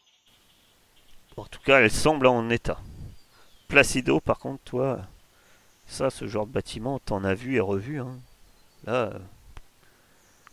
[1.38, 2.79] en tout cas, elles semblent en état.
[3.67, 5.01] Placido, par contre, toi,
[5.88, 7.99] ça, ce genre de bâtiment, t'en as vu et revu.
[8.01, 8.19] hein.
[8.86, 9.19] Là, euh,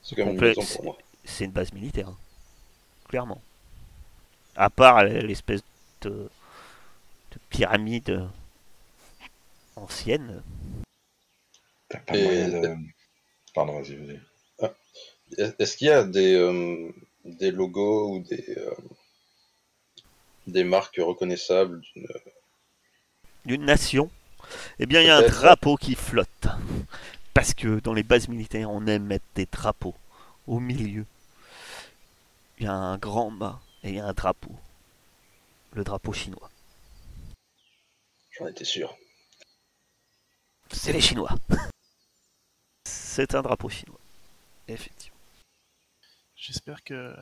[0.03, 2.09] C'est une base militaire.
[2.09, 2.17] hein.
[3.09, 3.41] Clairement.
[4.57, 5.63] À part l'espèce
[6.03, 8.29] de, de pyramide
[9.77, 10.43] ancienne.
[11.89, 12.77] T'as pas Et- moyen de...
[13.55, 14.21] Pardon, vas-y, vas-y.
[14.61, 14.75] Est-
[15.37, 16.91] Est-ce qu'il y a des, euh,
[17.25, 18.75] des logos ou des, euh,
[20.47, 22.07] des marques reconnaissables d'une-
[23.45, 24.11] d'une nation,
[24.79, 26.49] eh bien, il y a un drapeau qui flotte.
[27.35, 29.95] Parce que dans les bases militaires, on aime mettre des drapeaux
[30.47, 31.05] au milieu.
[32.59, 34.51] Il y a un grand mât et il y a un drapeau.
[35.75, 36.51] Le drapeau chinois.
[38.33, 38.97] J'en étais sûr.
[40.73, 41.31] C'est les Chinois.
[42.85, 43.99] C'est un drapeau chinois.
[44.67, 45.08] Effectivement.
[46.49, 47.15] J'espère que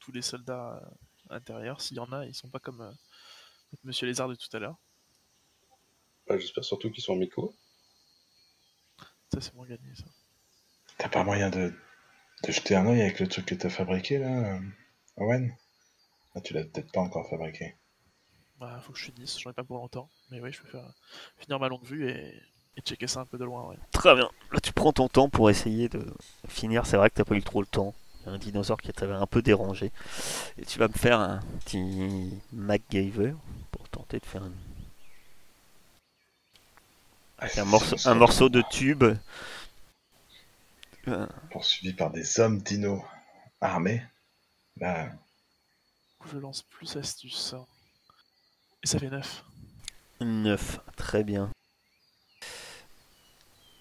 [0.00, 0.82] tous les soldats
[1.30, 2.90] euh, intérieurs, s'il y en a, ils sont pas comme euh,
[3.72, 4.76] notre Monsieur Lézard de tout à l'heure.
[6.28, 7.54] Ouais, J'espère surtout qu'ils sont amicaux.
[9.32, 10.04] Ça, c'est moins gagné, ça.
[10.96, 11.74] T'as pas moyen de
[12.44, 14.60] de jeter un oeil avec le truc que t'as fabriqué là, euh,
[15.18, 15.56] Owen?
[16.34, 17.76] Ah, Tu l'as peut-être pas encore fabriqué.
[18.58, 20.08] Bah, faut que je finisse, j'en ai pas pour longtemps.
[20.30, 20.92] Mais oui, je peux faire
[21.38, 22.34] finir ma longue vue et,
[22.76, 23.68] et checker ça un peu de loin.
[23.68, 23.76] Ouais.
[23.92, 24.30] Très bien.
[24.52, 26.04] Là, tu prends ton temps pour essayer de
[26.48, 26.86] finir.
[26.86, 27.94] C'est vrai que t'as pas eu trop le temps.
[28.26, 29.90] Un dinosaure qui t'avait un peu dérangé.
[30.58, 33.34] Et tu vas me faire un petit MacGyver
[33.72, 34.52] pour tenter de faire un,
[37.42, 39.02] avec un morceau, un morceau de tube.
[41.08, 43.02] Euh, Poursuivi par des hommes dinos
[43.60, 44.00] armés.
[44.76, 45.08] Bah,
[46.30, 47.56] Je lance plus astuce.
[48.84, 49.44] Et ça fait 9.
[50.20, 50.80] 9.
[50.96, 51.50] Très bien.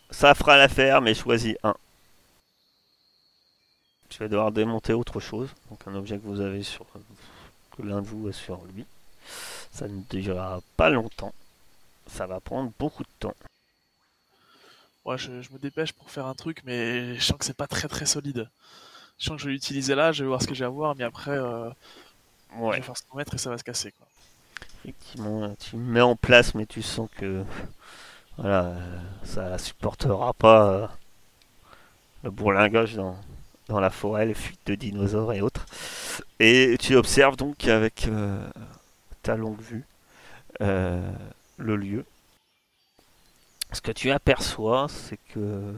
[0.10, 1.75] Ça fera l'affaire, mais choisis un.
[4.12, 5.50] Tu vas devoir démonter autre chose.
[5.71, 6.86] Donc un objet que vous avez sur.
[7.76, 8.86] que l'un de vous a sur lui.
[9.71, 11.34] Ça ne durera pas longtemps.
[12.08, 13.36] Ça va prendre beaucoup de temps.
[15.06, 17.67] Ouais, je, je me dépêche pour faire un truc, mais je sens que c'est pas
[17.67, 18.50] très très solide.
[19.19, 20.95] Je sens que je vais l'utiliser là, je vais voir ce que j'ai à voir,
[20.97, 21.69] mais après, euh,
[22.71, 23.91] je Ouais, vais faire ce qu'on mettre et ça va se casser.
[23.93, 24.08] Quoi.
[24.84, 27.43] effectivement, tu le mets en place, mais tu sens que.
[28.38, 30.88] Voilà, euh, ça supportera pas euh,
[32.24, 33.15] le bourlingage dans,
[33.67, 35.65] dans la forêt, les fuites de dinosaures et autres.
[36.39, 38.45] Et tu observes donc avec euh,
[39.24, 39.86] ta longue vue
[40.62, 41.12] euh,
[41.58, 42.06] le lieu.
[43.71, 45.74] Ce que tu aperçois, c'est que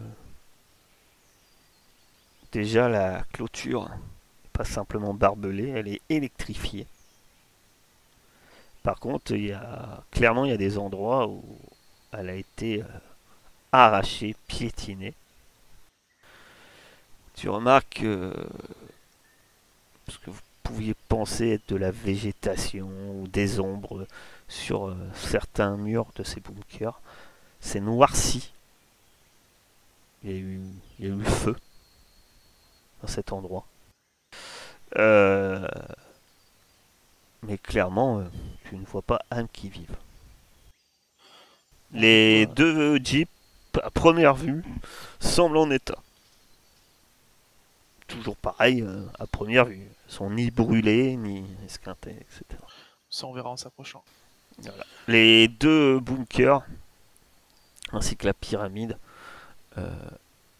[2.51, 6.87] déjà la clôture n'est pas simplement barbelée, elle est électrifiée.
[8.83, 11.43] Par contre, il y a clairement il y a des endroits où
[12.11, 12.85] elle a été euh,
[13.71, 15.13] arrachée, piétinée.
[17.35, 18.33] Tu remarques que
[20.07, 24.07] ce que vous pouviez penser être de la végétation ou des ombres
[24.47, 26.99] sur euh, certains murs de ces bunkers,
[27.59, 28.51] c'est noirci.
[30.23, 30.61] Il y a eu,
[30.99, 31.55] il y a eu feu
[33.01, 33.65] dans cet endroit.
[34.97, 35.67] Euh,
[37.41, 38.25] mais clairement, euh,
[38.65, 39.95] tu ne vois pas âme qui vive.
[41.91, 43.29] Les deux jeeps,
[43.81, 44.63] à première vue,
[45.19, 46.02] semblent en état.
[48.13, 49.81] Toujours pareil, euh, à première vue.
[50.07, 52.43] Ils sont ni brûlés, ni esquintés, etc.
[53.09, 54.03] Ça, on verra en s'approchant.
[55.07, 56.61] Les deux bunkers,
[57.91, 58.99] ainsi que la pyramide,
[59.79, 59.89] euh,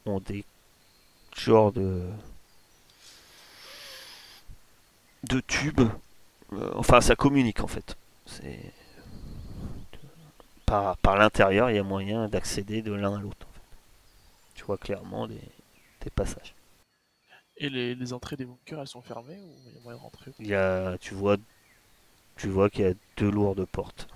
[0.08, 0.44] ont des
[1.36, 2.10] genres de
[5.24, 5.82] de tubes.
[6.54, 7.96] Euh, enfin, ça communique en fait.
[8.26, 8.74] C'est
[10.66, 13.46] par, par l'intérieur, il y a moyen d'accéder de l'un à l'autre.
[13.48, 13.62] en fait.
[14.56, 15.42] Tu vois clairement des,
[16.02, 16.56] des passages.
[17.64, 20.04] Et les, les entrées des bunkers, elles sont fermées ou il y a moyen de
[20.04, 21.38] rentrer Il y a, tu vois,
[22.36, 24.10] tu vois qu'il y a deux lourdes portes.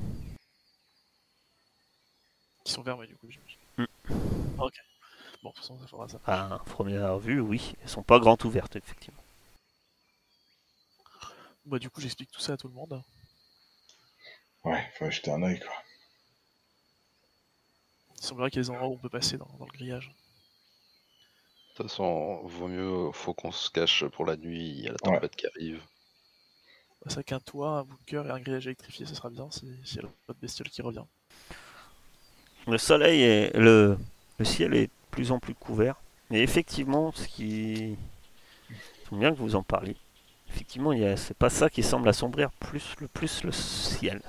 [2.66, 3.58] Qui sont fermées du coup, j'imagine.
[3.78, 3.86] Mm.
[4.60, 4.74] Ah, ok.
[5.42, 6.20] Bon, de toute façon, ça fera ça.
[6.26, 9.24] À première vue, oui, elles sont pas grandes ouvertes effectivement.
[11.66, 13.02] Bah, du coup, j'explique tout ça à tout le monde.
[14.66, 15.72] ouais, faut jeter un oeil quoi.
[18.18, 20.12] Il semblerait qu'il y a des endroits où on peut passer dans, dans le grillage.
[21.78, 24.92] De toute façon, vaut mieux, faut qu'on se cache pour la nuit, il y a
[24.94, 25.80] la tempête qui arrive.
[27.06, 29.98] Bah, ça qu'un toit, un bunker et un grillage électrifié, ça sera bien si- s'il
[29.98, 31.04] y a l'autre bestiole qui revient.
[32.66, 33.96] Le soleil est le,
[34.40, 35.96] le ciel est de plus en plus couvert.
[36.32, 37.96] Mais effectivement, ce qui
[38.70, 39.96] c'est bien que vous en parliez.
[40.50, 44.22] Effectivement, il y a c'est pas ça qui semble assombrir plus le plus le ciel.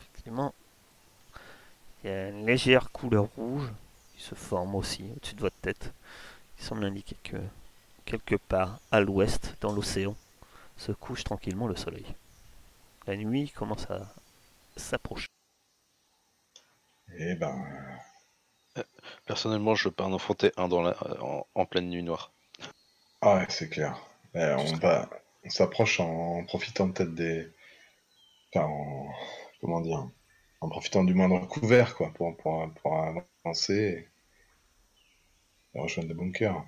[0.00, 0.54] Effectivement,
[2.04, 3.72] il y a une légère couleur rouge
[4.14, 5.92] qui se forme aussi au-dessus de votre tête,
[6.58, 7.38] qui semble indiquer que
[8.06, 10.16] quelque part à l'ouest, dans l'océan,
[10.78, 12.06] se couche tranquillement le soleil.
[13.08, 14.14] La nuit commence à
[14.76, 15.28] s'approcher.
[17.18, 17.54] Et ben,
[19.26, 22.32] Personnellement, je veux pas en affronter un dans la, en, en pleine nuit noire.
[23.20, 23.96] ah ouais, c'est clair.
[24.34, 25.08] Eh, on va,
[25.44, 27.48] on s'approche en profitant peut-être des,
[28.54, 29.08] enfin, en-
[29.60, 30.08] comment dire,
[30.60, 32.94] en profitant du moindre couvert quoi, pour pour, pour
[33.44, 34.08] avancer et
[35.74, 36.64] rejoindre le bunker.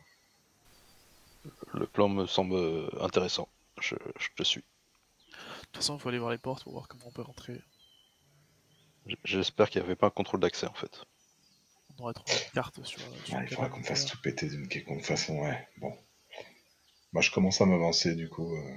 [1.74, 3.48] Le plan me semble intéressant.
[3.80, 4.60] Je, je te suis.
[4.60, 7.60] De toute façon, il faut aller voir les portes pour voir comment on peut rentrer.
[9.24, 11.04] J'espère qu'il n'y avait pas un contrôle d'accès en fait.
[11.90, 13.00] On devrait trouver une carte sur.
[13.00, 15.68] sur Ouais, le il faudra qu'on fasse tout péter d'une quelconque façon, ouais.
[15.78, 15.96] Bon.
[17.12, 18.54] Moi, je commence à m'avancer, du coup.
[18.54, 18.76] euh,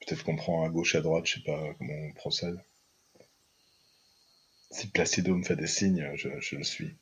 [0.00, 2.58] Peut-être qu'on prend à gauche, à droite, je sais pas comment on procède.
[4.72, 6.96] Si Placido me fait des signes, je, je le suis.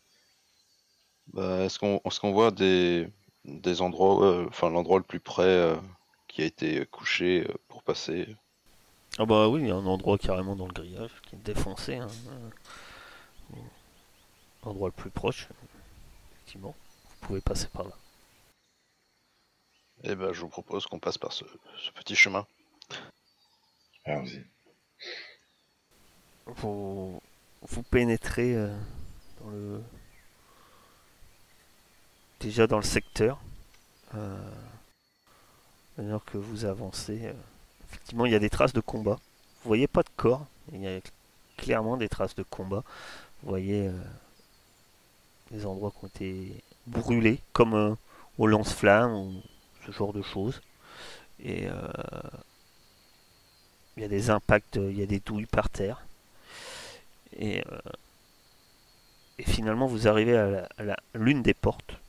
[1.32, 3.08] Bah, est-ce qu'on qu'on voit des,
[3.44, 5.76] des endroits, euh, enfin l'endroit le plus près euh,
[6.28, 8.36] qui a été couché euh, pour passer
[9.18, 11.96] Ah bah oui, il y a un endroit carrément dans le grillage qui est défoncé.
[11.96, 12.08] Hein.
[13.52, 13.56] Euh,
[14.64, 15.48] L'endroit le plus proche,
[16.34, 16.74] effectivement.
[17.04, 17.92] Vous pouvez passer par là.
[20.02, 21.44] Eh ben, je vous propose qu'on passe par ce,
[21.78, 22.46] ce petit chemin.
[24.04, 24.44] Allons-y.
[26.46, 27.22] Vous,
[27.62, 28.74] vous pénétrez euh,
[29.40, 29.82] dans le...
[32.40, 33.38] déjà dans le secteur.
[34.16, 34.36] Euh,
[35.98, 37.32] alors que vous avancez, euh,
[37.88, 39.18] effectivement, il y a des traces de combat.
[39.62, 41.00] Vous voyez pas de corps, il y a
[41.58, 42.82] clairement des traces de combat.
[43.42, 44.02] Vous voyez euh,
[45.50, 47.96] des endroits qui ont été brûlés, comme
[48.38, 49.42] au lance-flammes ou
[49.86, 50.60] ce genre de choses.
[51.42, 51.68] Et
[53.96, 56.06] il y a des impacts, il y a des douilles par terre.
[57.36, 57.62] Et,
[59.38, 60.66] et finalement, vous arrivez à
[61.14, 61.99] l'une des portes.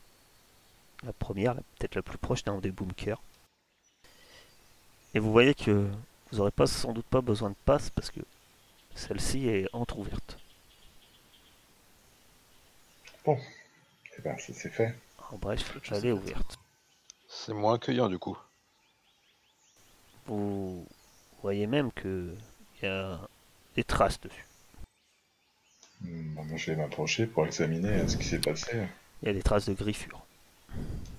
[1.03, 3.21] La première, la- peut-être la plus proche d'un des bunkers.
[5.13, 5.89] Et vous voyez que
[6.31, 8.21] vous n'aurez pas, sans doute pas besoin de passe parce que
[8.95, 10.37] celle-ci est entrouverte.
[13.27, 14.95] Eh ben, ça c'est fait.
[15.31, 16.59] En bref, elle est ouverte.
[17.27, 18.37] C'est moins accueillant du coup.
[20.25, 20.85] Vous
[21.41, 22.35] voyez même que
[22.81, 23.19] il y a
[23.75, 24.45] des traces dessus.
[26.01, 28.87] Hmm, bon, moi, je vais m'approcher pour examiner ce qui s'est passé.
[29.21, 30.20] Il y a des traces de griffures.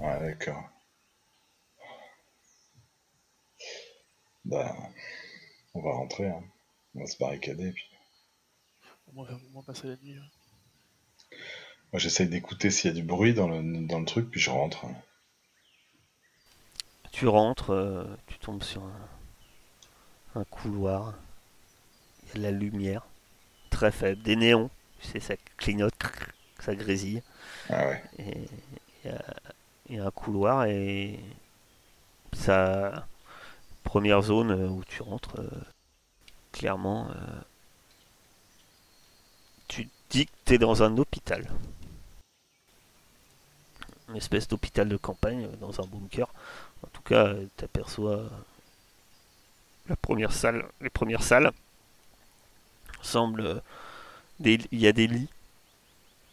[0.00, 0.62] Ouais, d'accord.
[4.44, 4.74] Bah,
[5.74, 6.28] on va rentrer.
[6.28, 6.42] hein.
[6.94, 7.72] On va se barricader.
[7.72, 7.84] Puis...
[9.08, 10.16] Au moins, au moins passer la nuit.
[10.16, 11.36] hein.
[11.92, 14.50] Moi, j'essaye d'écouter s'il y a du bruit dans le, dans le truc, puis je
[14.50, 14.86] rentre.
[17.12, 19.08] Tu rentres, euh, tu tombes sur un,
[20.40, 21.14] un couloir.
[22.22, 23.06] Il y a de la lumière,
[23.70, 24.70] très faible, des néons.
[25.00, 25.94] Tu sais, ça clignote,
[26.60, 27.22] ça grésille.
[27.68, 28.02] Ah ouais.
[28.18, 28.48] Et
[29.04, 31.18] il y a, un couloir et
[32.32, 33.06] ça
[33.84, 35.50] première zone euh, où tu rentres euh,
[36.52, 37.40] clairement euh,
[39.68, 41.50] tu dis que tu es dans un hôpital.
[44.08, 46.28] Une espèce d'hôpital de campagne dans un bunker.
[46.84, 48.28] En tout cas tu aperçois
[49.88, 51.52] la première salle les premières salles.
[53.00, 53.62] Semblent
[54.40, 55.28] il y a des lits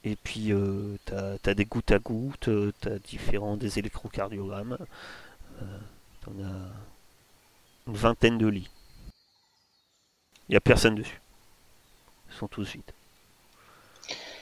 [0.03, 4.77] et puis, euh, t'as as des gouttes à gouttes, euh, t'as différents des électrocardiogrammes.
[5.61, 5.79] Euh,
[6.21, 8.69] T'en as une vingtaine de lits.
[10.47, 11.21] Il n'y a personne dessus.
[12.29, 12.83] Ils sont tous vides.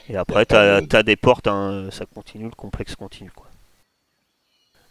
[0.08, 3.30] Et après, t'as de- as des portes, hein, ça continue, le complexe continue.
[3.30, 3.46] Quoi.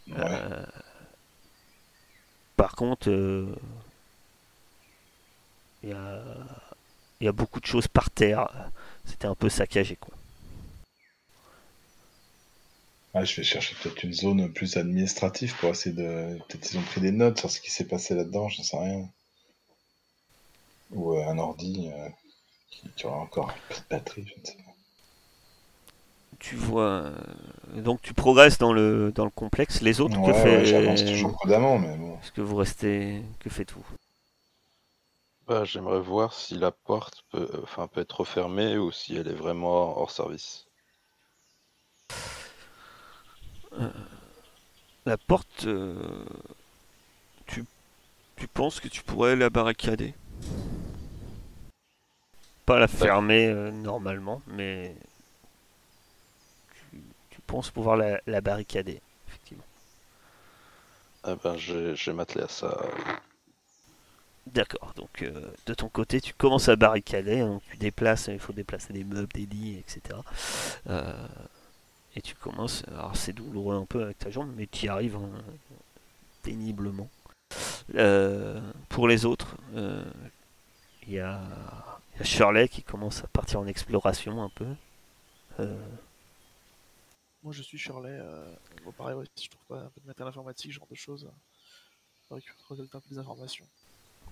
[0.07, 0.15] Ouais.
[0.19, 0.65] Euh,
[2.55, 3.53] par contre, euh,
[5.83, 6.21] il y, a,
[7.21, 8.47] y a beaucoup de choses par terre.
[9.05, 9.95] C'était un peu saccagé.
[9.95, 10.13] Quoi.
[13.13, 16.37] Ah, je vais chercher peut-être une zone plus administrative pour essayer de.
[16.47, 19.09] Peut-être ils ont pris des notes sur ce qui s'est passé là-dedans, j'en sais rien.
[20.91, 22.09] Ou euh, un ordi euh,
[22.71, 24.75] qui, qui aura encore un peu de batterie, je ne sais pas.
[26.39, 27.11] tu vois
[27.75, 30.65] euh, donc tu progresses dans le dans le complexe les autres Ouais, que ouais, fait
[30.65, 32.17] j'avance toujours prudemment, mais bon.
[32.21, 33.85] est-ce que vous restez que faites-vous?
[35.47, 39.33] Bah, j'aimerais voir si la porte peut, enfin, peut être refermée ou si elle est
[39.33, 40.67] vraiment hors service.
[45.05, 45.95] La porte euh,
[47.45, 47.63] tu
[48.35, 50.13] tu penses que tu pourrais la barricader?
[52.65, 54.95] Pas la fermer euh, normalement mais
[56.91, 59.63] tu, tu penses pouvoir la, la barricader effectivement
[61.27, 62.77] Eh ben, je je vais m'atteler à ça.
[64.47, 68.53] D'accord, donc euh, de ton côté, tu commences à barricader, hein, tu déplaces, il faut
[68.53, 70.19] déplacer des meubles, des lits, etc.
[70.89, 71.27] Euh,
[72.17, 75.15] et tu commences, alors c'est douloureux un peu avec ta jambe, mais tu y arrives
[75.15, 75.29] hein,
[76.41, 77.09] péniblement.
[77.93, 78.59] Euh,
[78.89, 80.03] pour les autres, euh,
[81.03, 81.39] il y, a,
[82.15, 84.67] il y a Shirley qui commence à partir en exploration un peu.
[85.59, 85.87] Euh,
[87.43, 88.09] Moi, je suis Shirley.
[88.19, 88.51] Euh...
[88.83, 90.95] Bon, pareil, ouais, si je trouve pas un peu de matériel informatique, ce genre de
[90.95, 91.29] choses,
[92.27, 93.65] faudrait que je récolte un peu des informations.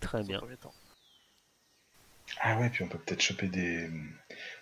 [0.02, 0.40] très bien.
[0.40, 0.74] premier temps.
[2.42, 3.90] Ah ouais, puis on peut peut-être choper des,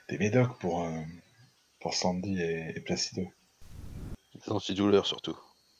[0.09, 1.01] des médocs pour, euh,
[1.83, 3.21] pour Sandy et, et Placido.
[4.33, 5.37] Des antidouleurs surtout.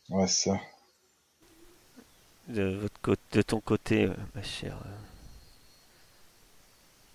[0.09, 0.59] Ouais, c'est ça.
[2.49, 4.89] De, votre côté, de ton côté, euh, ma chère euh,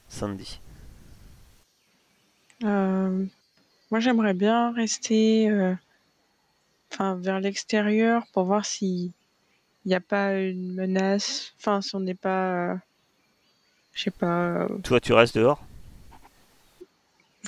[0.09, 0.59] Sandy.
[2.65, 3.27] Euh,
[3.91, 5.75] moi, j'aimerais bien rester euh,
[6.93, 9.13] enfin, vers l'extérieur pour voir s'il
[9.85, 11.53] n'y a pas une menace.
[11.59, 12.73] Enfin, si on n'est pas.
[12.73, 12.77] euh,
[13.93, 14.63] je sais pas.
[14.63, 15.63] euh, Toi, tu restes dehors?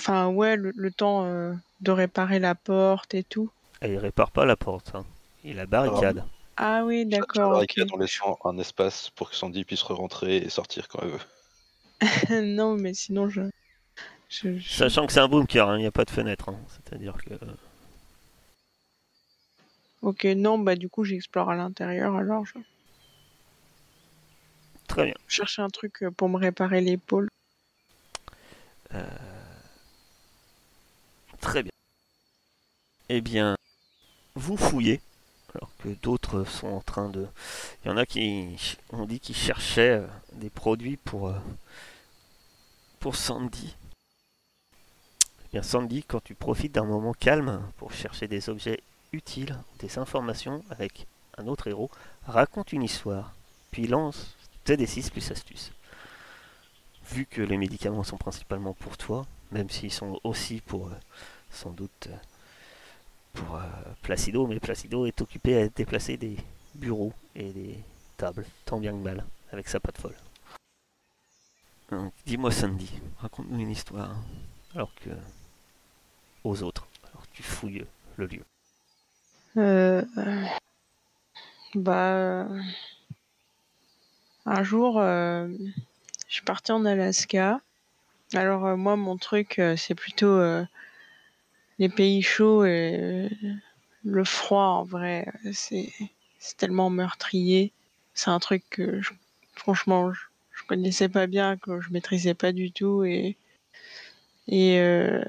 [0.01, 3.51] Enfin, ouais, le, le temps euh, de réparer la porte et tout.
[3.83, 4.95] Et il répare pas la porte.
[4.95, 5.05] hein.
[5.43, 6.23] Il la barricade.
[6.57, 7.51] Ah oui, Je d'accord.
[7.53, 7.93] barricade ok.
[7.93, 11.19] en laissant un espace pour que Sandy puisse rentrer et sortir quand elle veut.
[12.55, 13.41] non, mais sinon, je.
[14.29, 16.49] je, je- Sachant que c'est un bunker, hein, il n'y a pas de fenêtre.
[16.49, 16.59] hein.
[16.69, 17.35] C'est-à-dire que.
[20.03, 22.59] Ok, non, bah du coup j'explore à l'intérieur alors je
[24.87, 25.13] Très bien.
[25.27, 27.27] cherche un truc euh, pour me réparer l'épaule.
[31.41, 31.71] Très bien.
[33.09, 33.55] Eh bien,
[34.35, 35.01] vous fouillez,
[35.53, 37.27] alors que d'autres sont en train de...
[37.83, 38.55] Il y en a qui
[38.91, 41.39] ont dit qu'ils cherchaient euh, des produits pour, euh,
[42.99, 43.75] pour Sandy.
[45.45, 48.79] Eh bien, Sandy, quand tu profites d'un moment calme pour chercher des objets
[49.11, 51.89] utiles, des informations avec un autre héros,
[52.25, 53.33] raconte une histoire,
[53.71, 54.37] puis lance
[54.67, 55.71] 2d6 plus astuce.
[57.09, 60.95] Vu que les médicaments sont principalement pour toi, même s'ils sont aussi pour euh,
[61.51, 62.15] sans doute euh,
[63.33, 63.61] pour euh,
[64.01, 66.37] Placido, mais Placido est occupé à déplacer des
[66.75, 67.77] bureaux et des
[68.17, 70.15] tables, tant bien que mal, avec sa patte folle.
[71.89, 72.89] Donc, dis-moi Sandy,
[73.19, 74.15] raconte-nous une histoire,
[74.73, 75.09] alors que
[76.43, 77.85] aux autres, alors tu fouilles
[78.15, 78.43] le lieu.
[79.57, 80.03] Euh,
[81.75, 82.61] bah, euh,
[84.45, 85.49] un jour, euh,
[86.27, 87.59] je suis partie en Alaska.
[88.33, 90.65] Alors euh, moi, mon truc, euh, c'est plutôt euh,
[91.81, 93.29] les pays chauds et euh,
[94.03, 94.65] le froid.
[94.81, 95.91] En vrai, c'est
[96.57, 97.73] tellement meurtrier.
[98.13, 99.01] C'est un truc que,
[99.55, 100.21] franchement, je,
[100.67, 103.35] connaissais pas bien, que je maîtrisais pas du tout et
[104.47, 105.23] et euh,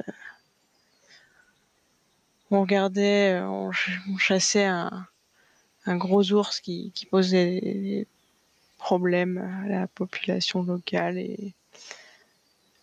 [2.50, 3.72] on regardait, on
[4.18, 5.06] chassait un,
[5.86, 8.06] un gros ours qui, qui posait des
[8.76, 11.54] problèmes à la population locale et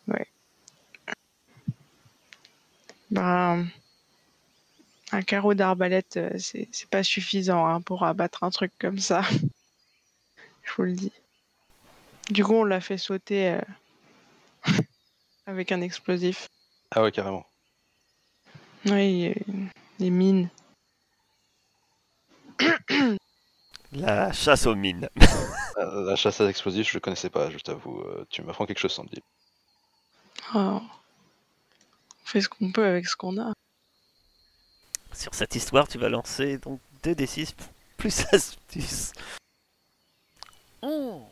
[0.07, 0.27] ouais.
[3.11, 3.67] Ben,
[5.11, 9.21] un carreau d'arbalète, euh, c'est c'est pas suffisant hein, pour abattre un truc comme ça.
[10.63, 11.11] Je vous le dis.
[12.29, 13.61] Du coup, on l'a fait sauter euh,
[15.47, 16.47] avec un explosif.
[16.91, 17.45] Ah ouais, carrément.
[18.85, 19.33] Oui,
[19.99, 20.49] les mines.
[23.91, 25.09] La chasse aux mines.
[25.75, 28.01] La chasse à l'explosif, je le connaissais pas, je t'avoue.
[28.01, 29.23] Euh, Tu m'apprends quelque chose, Sandy.
[30.53, 30.81] Oh.
[32.29, 33.53] Fait ce qu'on peut avec ce qu'on a.
[35.13, 37.55] Sur cette histoire, tu vas lancer donc 2d6
[37.97, 39.13] plus astuce.
[40.83, 41.23] Oh.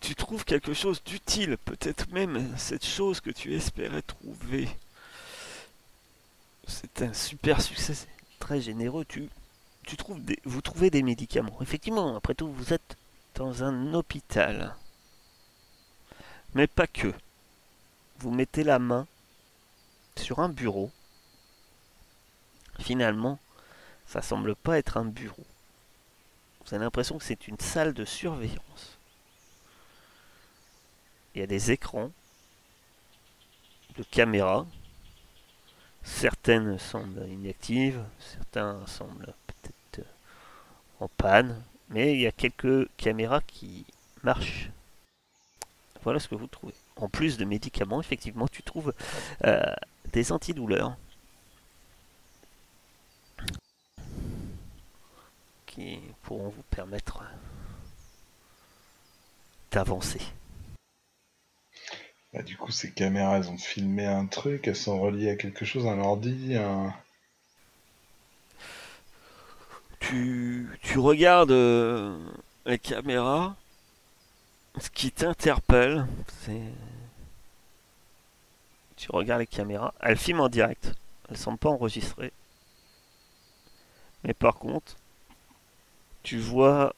[0.00, 4.70] Tu trouves quelque chose d'utile, peut-être même cette chose que tu espérais trouver.
[6.66, 8.06] C'est un super succès,
[8.38, 9.04] très généreux.
[9.04, 9.28] Tu,
[9.82, 11.60] tu trouves des, vous trouvez des médicaments.
[11.60, 12.96] Effectivement, après tout, vous êtes
[13.34, 14.74] dans un hôpital.
[16.54, 17.12] Mais pas que.
[18.24, 19.06] Vous mettez la main
[20.16, 20.90] sur un bureau
[22.80, 23.38] Finalement,
[24.06, 25.44] ça semble pas être un bureau.
[26.60, 28.96] Vous avez l'impression que c'est une salle de surveillance.
[31.34, 32.10] Il y a des écrans
[33.98, 34.66] de caméras.
[36.02, 43.42] Certaines semblent inactives, certains semblent peut-être euh, en panne, mais il y a quelques caméras
[43.42, 43.84] qui
[44.22, 44.70] marchent.
[46.02, 46.74] Voilà ce que vous trouvez.
[46.96, 48.94] En plus de médicaments, effectivement, tu trouves
[49.44, 49.74] euh,
[50.12, 50.96] des antidouleurs
[55.66, 57.24] qui pourront vous permettre
[59.72, 60.20] d'avancer.
[62.32, 65.64] Bah, du coup, ces caméras, elles ont filmé un truc, elles sont reliées à quelque
[65.64, 66.94] chose, un ordi, un...
[70.00, 72.18] Tu, tu regardes euh,
[72.66, 73.56] les caméras,
[74.78, 76.06] ce qui t'interpelle,
[76.42, 76.62] c'est...
[78.96, 80.92] Tu regardes les caméras, elles filment en direct,
[81.28, 82.32] elles sont pas enregistrées.
[84.22, 84.96] Mais par contre,
[86.22, 86.94] tu vois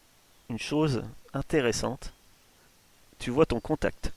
[0.49, 1.03] une chose
[1.35, 2.13] intéressante.
[3.19, 4.13] Tu vois ton contact.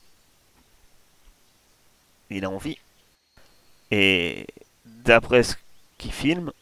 [2.30, 2.78] Il a envie.
[3.90, 4.46] Et
[4.84, 5.56] d'après ce
[5.98, 6.52] qu'il filme,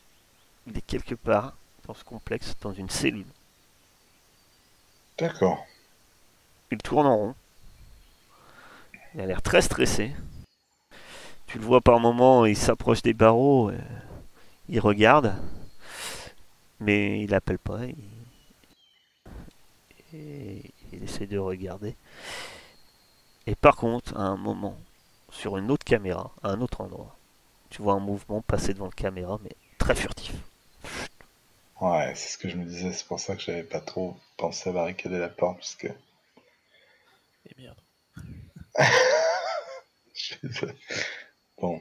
[0.66, 1.54] il est quelque part
[1.86, 3.26] dans ce complexe, dans une cellule.
[5.18, 5.66] D'accord.
[6.70, 7.34] Il tourne en rond.
[9.14, 10.12] Il a l'air très stressé.
[11.46, 13.78] Tu le vois par moments, il s'approche des barreaux, euh,
[14.68, 15.34] il regarde,
[16.78, 17.86] mais il appelle pas.
[17.86, 17.96] Il...
[20.14, 20.62] Et
[20.92, 21.94] il essaie de regarder.
[23.46, 24.76] Et par contre, à un moment,
[25.30, 27.16] sur une autre caméra, à un autre endroit,
[27.70, 30.34] tu vois un mouvement passer devant la caméra, mais très furtif.
[31.80, 34.68] Ouais, c'est ce que je me disais, c'est pour ça que j'avais pas trop pensé
[34.68, 35.88] à barricader la porte, parce que...
[37.44, 37.80] Et merde.
[41.58, 41.80] bon.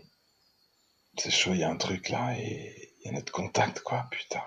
[1.18, 4.08] C'est chaud, il y a un truc là, et il y a notre contact, quoi,
[4.12, 4.44] putain.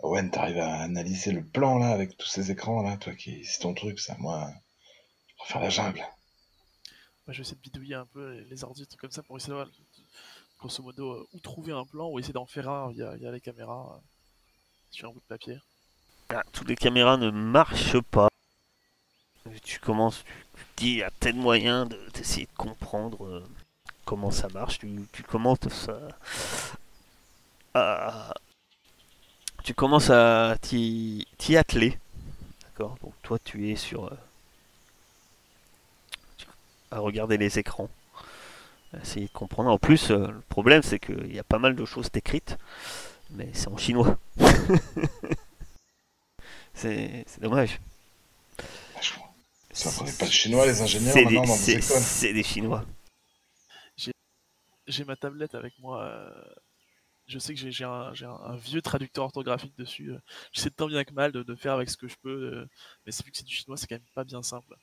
[0.00, 3.44] Owen, t'arrives à analyser le plan, là, avec tous ces écrans, là, toi qui...
[3.44, 4.50] C'est ton truc, ça, moi...
[5.28, 5.98] Je préfère la jungle.
[5.98, 6.08] Moi,
[7.28, 9.52] je vais essayer de bidouiller un peu les, les ordi, trucs comme ça, pour essayer
[9.52, 9.70] de
[10.58, 13.40] grosso modo, euh, où trouver un plan ou essayer d'en faire un via, via les
[13.40, 14.00] caméras euh,
[14.90, 15.58] sur un bout de papier.
[16.30, 18.31] Ah, toutes les caméras ne marchent pas.
[19.62, 20.24] Tu commences,
[20.56, 23.44] tu, te dis, il y a tel moyen de- d'essayer de comprendre euh,
[24.04, 24.78] comment ça marche.
[24.78, 25.88] Tu, commences
[27.74, 28.34] à,
[29.64, 31.26] tu commences à t'y
[31.56, 31.98] atteler.
[32.64, 32.96] D'accord?
[33.02, 34.16] Donc toi, tu es sur euh,
[36.90, 37.88] à regarder les écrans,
[39.02, 39.70] essayer de comprendre.
[39.70, 42.58] En plus, euh, le problème, c'est qu'il y a pas mal de choses décrites,
[43.30, 44.18] mais c'est en chinois.
[46.74, 47.80] c'est dommage.
[49.72, 51.82] Ça pas chinois, les ingénieurs, C'est maintenant, des- dans c'est- écoles.
[52.02, 52.84] C'est des chinois.
[54.86, 56.02] J'ai ma tablette avec moi.
[56.04, 56.44] euh,
[57.28, 60.10] Je sais que j'ai j'ai un, j'ai un- un vieux traducteur orthographique dessus.
[60.12, 60.18] euh,
[60.52, 62.30] J'essaie de tant bien que mal de, de faire avec ce que je peux.
[62.54, 62.66] euh,
[63.06, 64.74] Mais c'est vu que c'est du chinois, c'est quand même pas bien simple.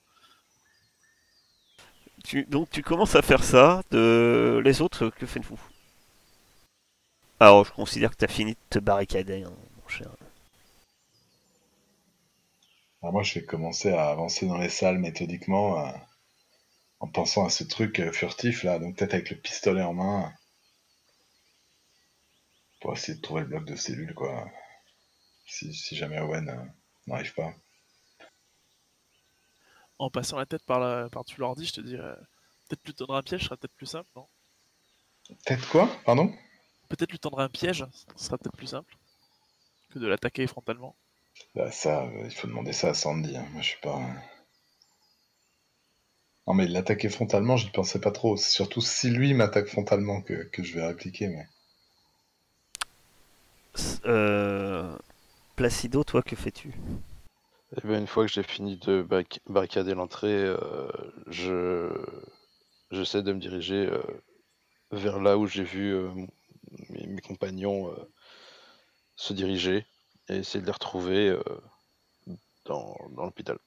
[2.24, 3.82] Tu- donc tu commences à faire ça.
[3.92, 4.62] De...
[4.64, 5.60] Les autres, que faites-vous?
[7.40, 10.10] Alors je considère que tu as fini de te barricader, hein, mon cher.
[13.02, 15.92] Alors moi, je vais commencer à avancer dans les salles méthodiquement euh,
[17.00, 20.34] en pensant à ce truc euh, furtif là, donc peut-être avec le pistolet en main
[22.82, 24.50] pour essayer de trouver le bloc de cellules quoi.
[25.46, 26.66] Si, si jamais Owen euh,
[27.08, 27.54] n'arrive pas.
[29.98, 32.16] En passant la tête par la, par-dessus l'ordi, je te dis euh,
[32.68, 34.28] peut-être lui tendre un piège, ce sera peut-être plus simple, non?
[35.46, 35.90] Peut-être quoi?
[36.06, 36.34] Pardon?
[36.88, 37.86] Peut-être lui tendre un piège,
[38.16, 38.98] ce sera peut-être plus simple
[39.90, 40.96] que de l'attaquer frontalement.
[41.54, 43.38] Bah, ça, euh, il faut demander ça à Sandy.
[43.38, 43.46] hein.
[43.54, 43.98] Moi, je suis pas.
[43.98, 44.14] euh.
[46.48, 48.36] Non, mais l'attaquer frontalement, j'y pensais pas trop.
[48.36, 51.30] C'est surtout si lui m'attaque frontalement que, que je vais répliquer.
[51.30, 51.46] Mais
[53.76, 54.96] S- Euh...
[55.56, 56.74] Placido, toi, que fais-tu?
[57.78, 60.88] Eh bien, une fois que j'ai fini de barric- barricader l'entrée, euh,
[61.28, 61.90] je
[62.92, 64.02] j'essaie de me diriger euh,
[64.92, 66.28] vers là où j'ai vu euh, mon-
[66.90, 67.96] mes, mes compagnons euh,
[69.16, 69.86] se diriger
[70.30, 71.42] et essayer de les retrouver euh,
[72.66, 73.58] dans, dans l'hôpital.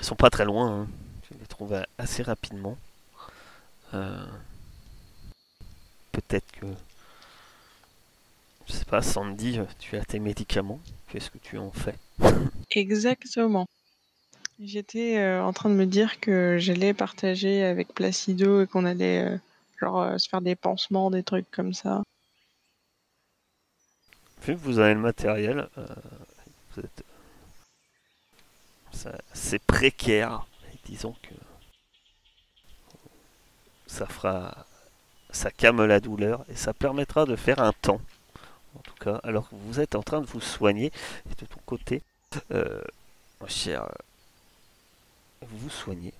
[0.00, 0.82] Ils sont pas très loin.
[0.82, 0.88] hein.
[1.22, 2.76] Tu les trouves a- assez rapidement.
[3.94, 4.24] Euh,
[6.12, 6.66] Peut-être que.
[8.66, 10.80] Je sais pas, Sandy, tu as tes médicaments.
[11.08, 11.94] Qu'est-ce que tu en fais?
[12.70, 13.66] Exactement.
[14.60, 19.22] J'étais euh, en train de me dire que j'allais partager avec Placido et qu'on allait
[19.26, 19.38] euh,
[19.80, 22.02] genre euh, se faire des pansements, des trucs comme ça.
[24.42, 25.86] Vu que vous avez le matériel, euh,
[26.78, 27.04] êtes.
[29.32, 30.46] C'est précaire.
[30.84, 31.34] Disons que.
[33.86, 34.66] Ça fera.
[35.30, 38.00] Ça calme la douleur et ça permettra de faire un temps.
[38.74, 40.92] En tout cas, alors que vous êtes en train de vous soigner.
[41.38, 42.02] De ton côté,
[42.50, 42.82] euh,
[43.40, 43.88] mon cher.
[45.40, 46.12] Vous vous soignez.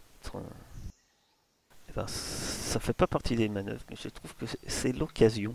[1.89, 5.55] Eh ben, ça fait pas partie des manœuvres, mais je trouve que c'est- c'est l'occasion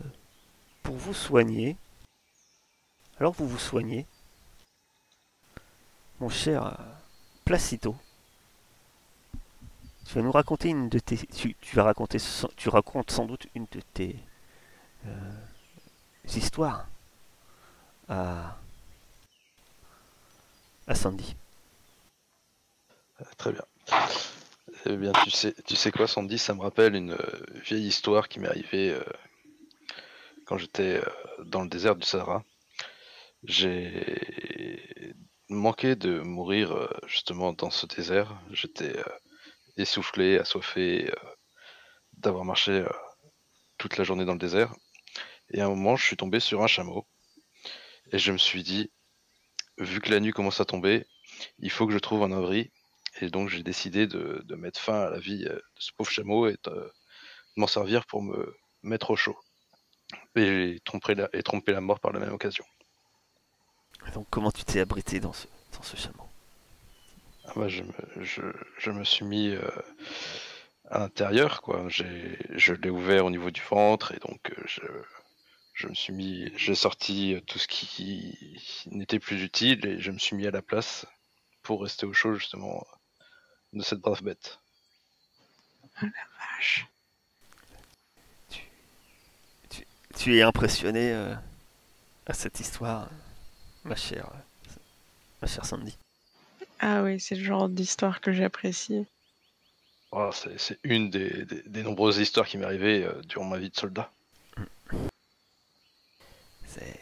[0.00, 0.08] euh,
[0.82, 1.76] pour vous soigner
[3.20, 4.06] alors vous vous soignez,
[6.20, 6.72] mon cher euh,
[7.44, 7.94] Placido,
[10.06, 12.16] tu vas nous raconter une de tes, tu, vas raconter,
[12.56, 14.16] tu racontes sans doute une de tes
[15.04, 15.32] euh,
[16.34, 16.88] histoires
[18.08, 18.56] à
[20.86, 21.36] à Sandy.
[23.20, 23.64] Euh, Très bien.
[24.86, 27.18] Eh bien, tu sais, tu sais quoi, Sandy, ça me rappelle une
[27.66, 28.98] vieille histoire qui m'est arrivée
[30.50, 32.42] quand j'étais euh, dans le désert du Sahara.
[33.44, 35.14] J'ai
[35.48, 38.36] manqué de mourir euh, justement dans ce désert.
[38.50, 39.04] J'étais euh,
[39.76, 41.08] essoufflé, assoiffé
[42.14, 42.84] d'avoir marché
[43.78, 44.74] toute la journée dans le désert.
[45.50, 47.06] Et à un moment, je suis tombé sur un chameau.
[48.10, 48.90] Et je me suis dit,
[49.78, 51.06] vu que la nuit commence à tomber,
[51.60, 52.72] il faut que je trouve un abri.
[53.20, 56.56] Et donc j'ai décidé de, mettre fin à la vie de ce pauvre chameau et
[56.64, 56.92] de
[57.56, 59.38] m'en servir pour me mettre au chaud.
[60.36, 62.64] Et j'ai trompé la, et trompé la mort par la même occasion.
[64.06, 66.28] Et donc comment tu t'es abrité dans ce dans ce chameau?
[67.46, 68.42] Ah bah, je, me, je,
[68.78, 69.68] je me suis mis euh,
[70.88, 71.88] à l'intérieur, quoi.
[71.88, 74.82] J'ai, je l'ai ouvert au niveau du ventre et donc euh, je,
[75.74, 78.36] je me suis mis, j'ai sorti euh, tout ce qui
[78.86, 81.06] n'était plus utile et je me suis mis à la place
[81.62, 82.86] pour rester au chaud justement
[83.72, 84.60] de cette brave bête.
[86.00, 86.86] Vache.
[90.20, 91.34] Tu es impressionné euh,
[92.26, 93.08] à cette histoire,
[93.84, 94.30] ma chère
[95.40, 95.96] ma chère Sandy.
[96.78, 99.06] Ah oui, c'est le genre d'histoire que j'apprécie.
[100.12, 103.56] Voilà, c'est, c'est une des, des- des nombreuses histoires qui m'est arrivée euh, durant ma
[103.56, 104.12] vie de soldat.
[106.66, 107.00] C'est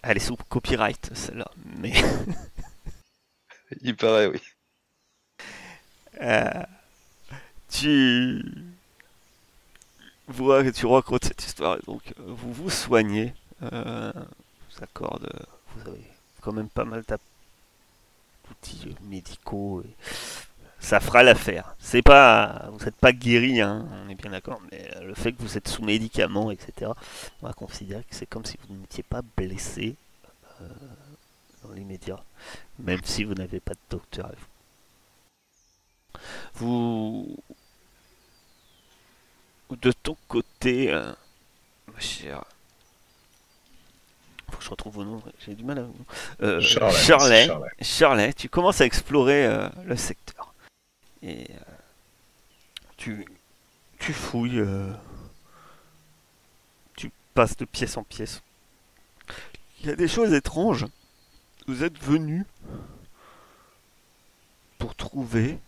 [0.00, 1.92] elle est sous copyright celle-là, mais
[3.82, 4.40] Il paraît, oui.
[6.22, 6.62] Euh,
[7.68, 8.42] tu
[10.28, 13.34] vous, tu racontes cette histoire donc euh, vous vous soignez.
[13.62, 15.28] Euh, vous accorde,
[15.74, 16.04] vous avez
[16.40, 17.02] quand même pas mal
[18.48, 19.82] d'outils médicaux.
[20.80, 21.74] Ça fera l'affaire.
[21.80, 25.32] C'est pas, vous n'êtes pas guéri, hein, on est bien d'accord, mais euh, le fait
[25.32, 26.92] que vous êtes sous médicaments, etc.,
[27.42, 29.96] on va considérer que c'est comme si vous n'étiez pas blessé
[30.60, 30.68] euh,
[31.64, 32.22] dans l'immédiat,
[32.78, 34.46] même si vous n'avez pas de docteur avec vous.
[36.54, 37.36] Vous,
[39.76, 41.12] de ton côté, euh,
[41.92, 42.44] ma chère,
[44.50, 45.94] faut que je retrouve vos noms, j'ai du mal à vous.
[46.42, 47.68] Euh, Charlet, Charlet, Charlet.
[47.80, 50.54] Charlet, tu commences à explorer euh, le secteur.
[51.22, 51.74] Et euh,
[52.96, 53.26] tu,
[53.98, 54.92] tu fouilles, euh,
[56.96, 58.42] tu passes de pièce en pièce.
[59.80, 60.86] Il y a des choses étranges.
[61.66, 62.46] Vous êtes venu
[64.78, 65.58] pour trouver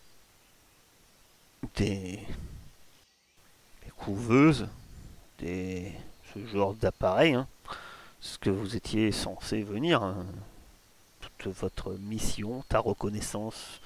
[1.77, 2.21] des
[4.05, 4.67] couveuses,
[5.39, 5.93] des,
[6.33, 7.47] ce genre d'appareil, hein,
[8.21, 10.03] ce que vous étiez censé venir.
[10.03, 10.27] hein.
[11.39, 13.81] Toute votre mission, ta reconnaissance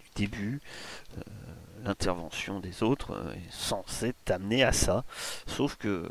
[0.00, 0.60] du début,
[1.18, 1.22] euh,
[1.84, 5.04] l'intervention des autres euh, est censée t'amener à ça.
[5.46, 6.08] Sauf que euh,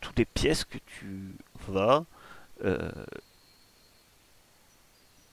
[0.00, 1.34] toutes les pièces que tu
[1.68, 2.04] vas,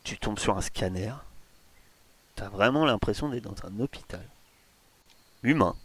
[0.04, 1.14] tu tombes sur un scanner.
[2.36, 4.26] Tu as vraiment l'impression d'être dans un hôpital.
[5.44, 5.76] Humain.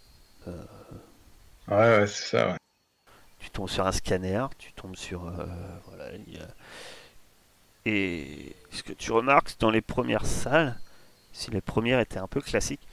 [1.68, 2.56] Ouais, ouais, c'est ça, ouais.
[3.38, 5.46] tu tombes sur un scanner, tu tombes sur euh,
[5.88, 6.54] voilà, a-
[7.84, 10.78] et ce que tu remarques dans les premières salles,
[11.32, 12.86] si les premières étaient un peu classiques,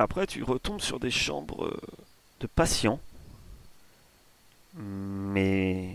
[0.00, 1.80] après tu retombes sur des chambres euh,
[2.40, 3.00] de patients,
[4.74, 5.94] mais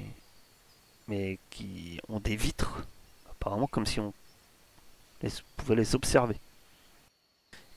[1.07, 2.85] mais qui ont des vitres,
[3.31, 4.13] apparemment comme si on
[5.57, 6.37] pouvait les observer.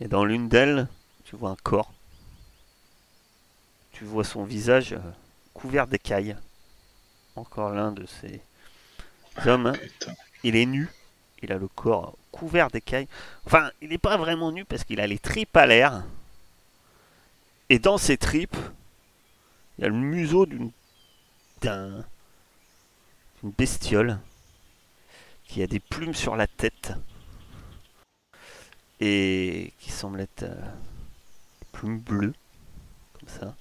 [0.00, 0.88] Et dans l'une d'elles,
[1.26, 1.92] tu vois un corps.
[3.96, 4.98] Tu vois son visage euh,
[5.54, 6.36] couvert d'écailles.
[7.34, 8.40] Encore l'un de ces
[9.46, 9.66] hommes.
[9.66, 9.72] hein.
[10.42, 10.88] Il est nu.
[11.42, 13.08] Il a le corps couvert d'écailles.
[13.46, 16.04] Enfin, il n'est pas vraiment nu parce qu'il a les tripes à l'air.
[17.70, 18.56] Et dans ses tripes,
[19.78, 20.70] il y a le museau d'une
[21.62, 22.04] d'un-
[23.40, 24.18] d'une bestiole
[25.44, 26.92] qui a des plumes sur la tête
[29.00, 30.54] et qui semble être euh,
[31.60, 32.34] des plumes bleues
[33.18, 33.56] comme ça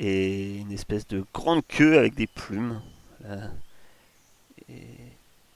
[0.00, 2.82] et une espèce de grande queue avec des plumes.
[3.20, 3.50] là.
[4.70, 4.86] Et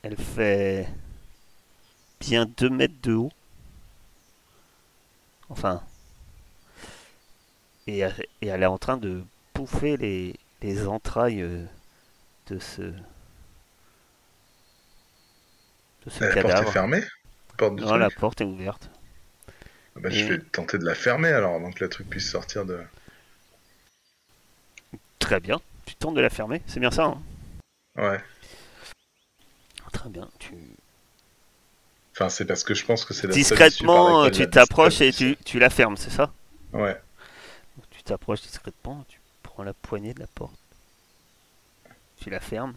[0.02, 0.86] elle fait
[2.20, 3.32] bien 2 mètres de haut.
[5.48, 5.82] Enfin.
[7.86, 9.24] Et, elle- et elle est en train de
[9.54, 11.64] bouffer les, les entrailles euh,
[12.48, 12.82] de ce.
[12.82, 12.94] de
[16.10, 17.00] ce La porte est fermée?
[17.00, 17.06] La
[17.56, 17.96] porte du Non, truc?
[17.96, 18.90] la porte est ouverte.
[19.96, 22.80] Bah, Je vais tenter de la fermer alors, avant que le truc puisse sortir de.
[25.24, 25.58] Très bien.
[25.86, 27.04] Tu tentes de la fermer, c'est bien ça.
[27.04, 27.22] hein?
[27.96, 28.20] Ouais.
[29.90, 30.28] Très bien.
[30.38, 30.54] Tu...
[32.12, 35.38] Enfin, c'est parce que je pense que c'est la Discrètement, laquelle tu t'approches et tu,
[35.42, 36.30] tu la fermes, c'est ça?
[36.74, 37.00] Ouais.
[37.90, 40.54] Tu t'approches discrètement, tu prends la poignée de la porte.
[42.20, 42.74] Tu la fermes.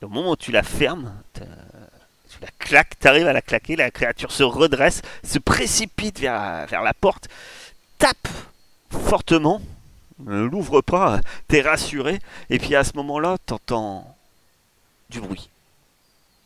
[0.00, 3.76] Et au moment où tu la fermes, tu la claques, tu arrives à la claquer,
[3.76, 7.28] la créature se redresse, se précipite vers, vers la porte,
[7.98, 8.26] tape
[8.90, 9.60] fortement,
[10.26, 12.18] l'ouvre pas, t'es rassuré,
[12.50, 14.16] et puis à ce moment-là, t'entends
[15.10, 15.50] du bruit.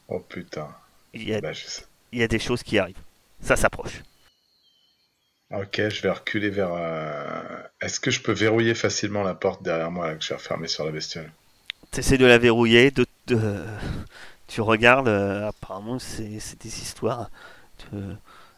[0.09, 0.69] Oh putain.
[1.15, 1.85] Il y, a, Bah, je sais.
[2.13, 2.97] il y a des choses qui arrivent.
[3.41, 4.03] Ça s'approche.
[5.51, 6.73] Ok, je vais reculer vers.
[6.75, 10.69] euh, Est-ce que je peux verrouiller facilement la porte derrière moi là, que j'ai refermée
[10.69, 11.31] sur la bestiole?
[11.91, 13.65] T'essaies de la verrouiller, de, de-
[14.49, 16.25] tu regardes, euh, apparemment c'est
[16.63, 17.31] des histoires
[17.93, 18.17] de-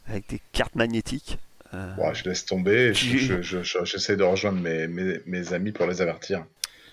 [0.08, 1.38] avec des cartes magnétiques.
[1.76, 5.86] Euh, je laisse tomber je- je- je- j'essaie de rejoindre mes, mes, mes amis pour
[5.86, 6.44] les avertir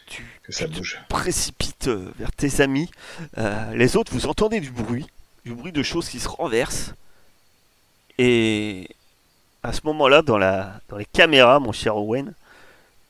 [0.05, 0.99] tu que ça tu te bouge.
[1.09, 2.89] précipites euh, vers tes amis.
[3.37, 5.07] Euh, les autres, vous entendez du bruit,
[5.45, 6.93] du bruit de choses qui se renversent.
[8.17, 8.89] Et
[9.63, 12.33] à ce moment-là, dans, la, dans les caméras, mon cher Owen,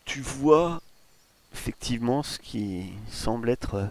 [0.06, 0.82] tu vois
[1.54, 3.90] effectivement ce qui semble être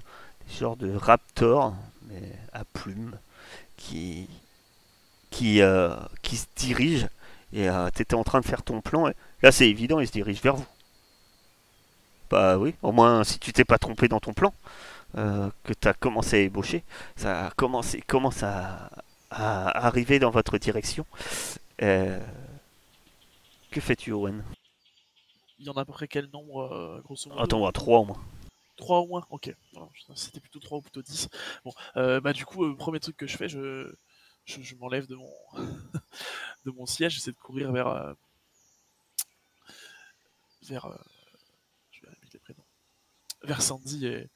[0.49, 1.75] des genres de raptors,
[2.09, 2.23] mais
[2.53, 3.17] à plumes,
[3.77, 4.29] qui,
[5.31, 7.09] qui, euh, qui se dirigent.
[7.53, 9.09] Et tu étais en train de faire ton plan.
[9.09, 10.67] Et là, c'est évident, ils se dirigent vers vous.
[12.31, 14.55] Bah oui, au moins si tu t'es pas trompé dans ton plan,
[15.19, 16.83] euh, que tu as commencé à ébaucher,
[17.15, 18.89] ça a commencé, commence à,
[19.31, 21.05] à arriver dans votre direction.
[21.83, 22.19] Euh,
[23.71, 24.43] que fais-tu, Owen?
[25.59, 27.43] Il y en a à peu près quel nombre, euh, grosso modo?
[27.43, 28.21] Attends, à 3 au moins.
[28.79, 29.27] 3 au moins?
[29.31, 29.55] Ok.
[30.15, 31.29] C'était plutôt 3 ou plutôt 10.
[31.65, 33.95] Bon, euh, bah du coup, euh, premier truc que je fais, je,
[34.45, 35.33] je, je m'enlève de mon,
[36.65, 38.13] de mon siège, j'essaie de courir vers, euh,
[40.63, 40.87] vers.
[40.87, 40.97] euh,
[41.91, 42.65] je vais les prénoms.
[43.45, 44.29] Vers Sandy et,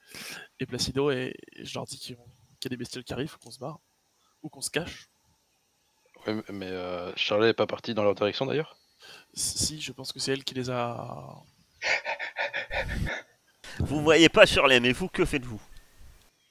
[0.61, 2.16] et Placido et, et je leur dis qu'il
[2.59, 3.78] qu'il y a des bestioles qui arrivent, faut qu'on se barre.
[4.42, 5.09] Ou qu'on se cache.
[6.26, 8.76] Ouais, mais- euh, Charlet est pas parti dans leur direction d'ailleurs?
[9.34, 11.36] Si, je pense que c'est elle qui les a.
[13.80, 15.61] Vous voyez pas Shirley, mais vous, que faites-vous?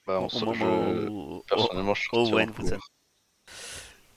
[0.06, 2.70] Bah, on Au se- moment je- où- Personnellement, je suis Oh, ouais, vous.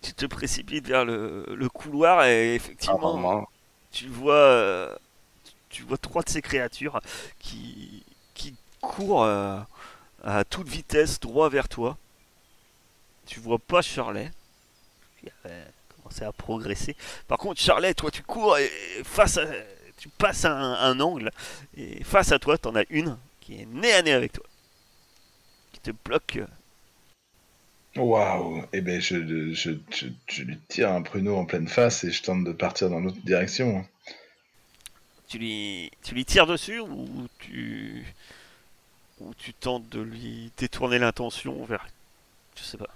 [0.01, 3.47] Tu te précipites vers le, le couloir et effectivement, vraiment.
[3.91, 4.95] tu vois, euh,
[5.69, 6.99] tu vois trois de ces créatures
[7.39, 9.59] qui, qui courent euh,
[10.23, 11.97] à toute vitesse droit vers toi.
[13.25, 14.31] Tu vois pas Shirley,
[15.19, 16.95] qui avait commencé à progresser.
[17.27, 18.71] Par contre, Shirley, toi, tu cours et
[19.03, 19.45] face à,
[19.97, 21.31] tu passes un, un angle
[21.75, 24.45] et face à toi, t'en as une qui est nez à nez avec toi,
[25.73, 26.39] qui te bloque.
[27.99, 32.11] Waouh Eh ben, je, je, je, je lui tire un pruneau en pleine face et
[32.11, 33.85] je tente de partir dans l'autre direction.
[35.27, 38.03] tu lui, tu lui tires dessus ou tu,
[39.19, 41.87] ou tu tentes de lui détourner l'intention vers,
[42.55, 42.89] je sais pas.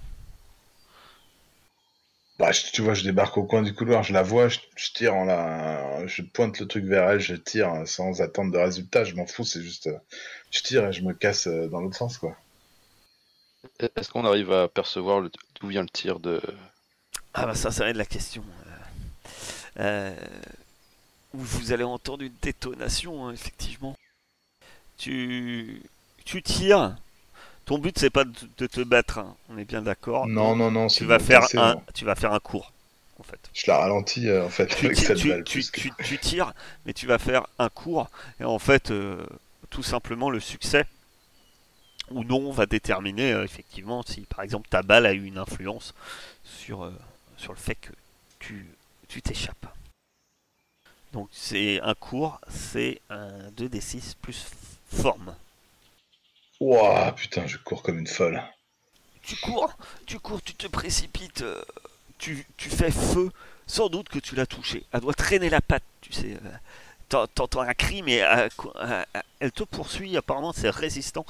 [2.39, 4.59] Bah, je- tu vois, je débarque au coin du couloir, je la vois, je,
[4.93, 6.05] tire en la...
[6.07, 9.45] Je pointe le truc vers elle, je tire sans attendre de résultat, je m'en fous,
[9.45, 9.87] c'est juste...
[9.87, 9.97] euh,
[10.51, 12.35] Je tire et je me casse euh, dans l'autre sens, quoi.
[13.79, 16.41] Est-ce qu'on arrive à percevoir le- d'où vient le tir de.
[17.33, 18.43] Ah bah ça, ça va être la question.
[19.77, 20.15] Euh, euh,
[21.33, 23.97] vous avez entendu une détonation, hein, effectivement.
[24.97, 25.81] Tu,
[26.25, 26.95] tu tires.
[27.65, 30.27] Ton but c'est pas de, te battre, hein, on est bien d'accord.
[30.27, 31.83] Non, non, non, Tu c'est vas bon, faire un, bon.
[31.93, 32.73] tu vas faire un cours,
[33.19, 33.39] en fait.
[33.53, 35.43] Je la ralentis, euh, en fait, tu, avec ti- cette tu- balle.
[35.43, 36.53] tu- plus que- tu- tu tires,
[36.85, 38.09] mais tu vas faire un cours,
[38.39, 39.25] et en fait, euh,
[39.69, 40.85] tout simplement, le succès
[42.11, 45.93] ou non va déterminer euh, effectivement si, par exemple, ta balle a eu une influence
[46.43, 46.91] sur, euh,
[47.37, 47.91] sur le fait que
[48.39, 48.65] tu
[49.09, 49.67] tu t'échappes.
[51.11, 54.47] Donc, c'est un cours, c'est un 2d6 plus
[54.91, 55.35] forme.
[56.59, 58.41] Ouah, putain, je cours comme une folle.
[59.23, 59.71] Tu cours,
[60.05, 61.63] tu cours, tu te précipites, euh,
[62.17, 63.31] tu, tu fais feu,
[63.67, 64.83] sans doute que tu l'as touchée.
[64.91, 66.37] Elle doit traîner la patte, tu sais.
[67.09, 68.23] t'en- T'entends un cri, mais
[69.39, 71.25] elle te poursuit, apparemment c'est résistant.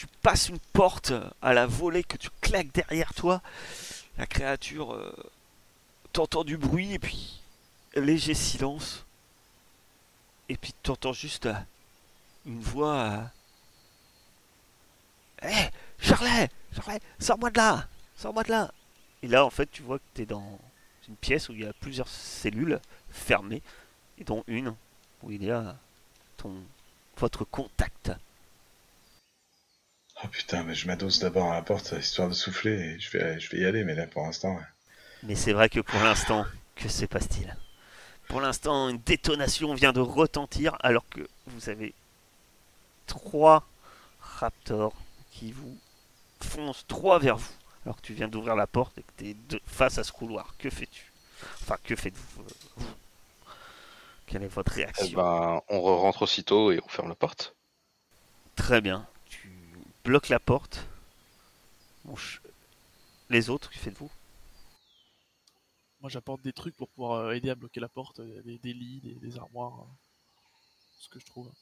[0.00, 3.42] Tu passes une porte à la volée que tu claques derrière toi.
[4.16, 5.14] La créature euh,
[6.14, 7.42] t'entends du bruit, et puis
[7.94, 9.04] léger silence.
[10.48, 11.54] Et puis t'entends juste euh,
[12.46, 13.30] une voix...
[15.42, 17.86] euh, Hé, Charlet Charlet, sors-moi de là
[18.16, 18.72] Sors-moi de là
[19.22, 20.58] Et là, en fait, tu vois que tu es dans
[21.08, 22.80] une pièce où il y a plusieurs cellules
[23.10, 23.60] fermées,
[24.16, 24.74] et dont une
[25.22, 25.76] où il y a
[26.38, 26.54] ton
[27.18, 28.12] votre contact.
[30.22, 33.40] Oh putain, mais je m'adosse d'abord à la porte, histoire de souffler, et je vais,
[33.40, 34.54] je vais y aller, mais là, pour l'instant...
[34.54, 34.62] ouais.
[35.22, 36.46] Mais c'est vrai que pour l'instant,
[36.76, 37.56] que se passe-t-il?
[38.28, 41.94] Pour l'instant, une détonation vient de retentir alors que vous avez
[43.06, 43.66] trois
[44.20, 44.94] raptors
[45.30, 45.76] qui vous
[46.42, 47.52] foncent droit vers vous.
[47.84, 50.54] Alors que tu viens d'ouvrir la porte et que tu es face à ce couloir.
[50.58, 51.12] Que fais-tu?
[51.62, 52.84] Enfin, que faites-vous euh,
[54.26, 55.08] Quelle est votre Eh réaction?
[55.08, 57.56] ben, on re- rentre aussitôt et on ferme la porte.
[58.54, 59.06] Très bien.
[60.02, 60.86] Tu bloques la porte.
[63.28, 64.10] Les autres, que faites-vous?
[66.00, 69.00] Moi, j'apporte des trucs pour pouvoir euh, aider à bloquer la porte, des, des lits,
[69.02, 69.86] des, des armoires, euh,
[70.98, 71.52] ce que je trouve.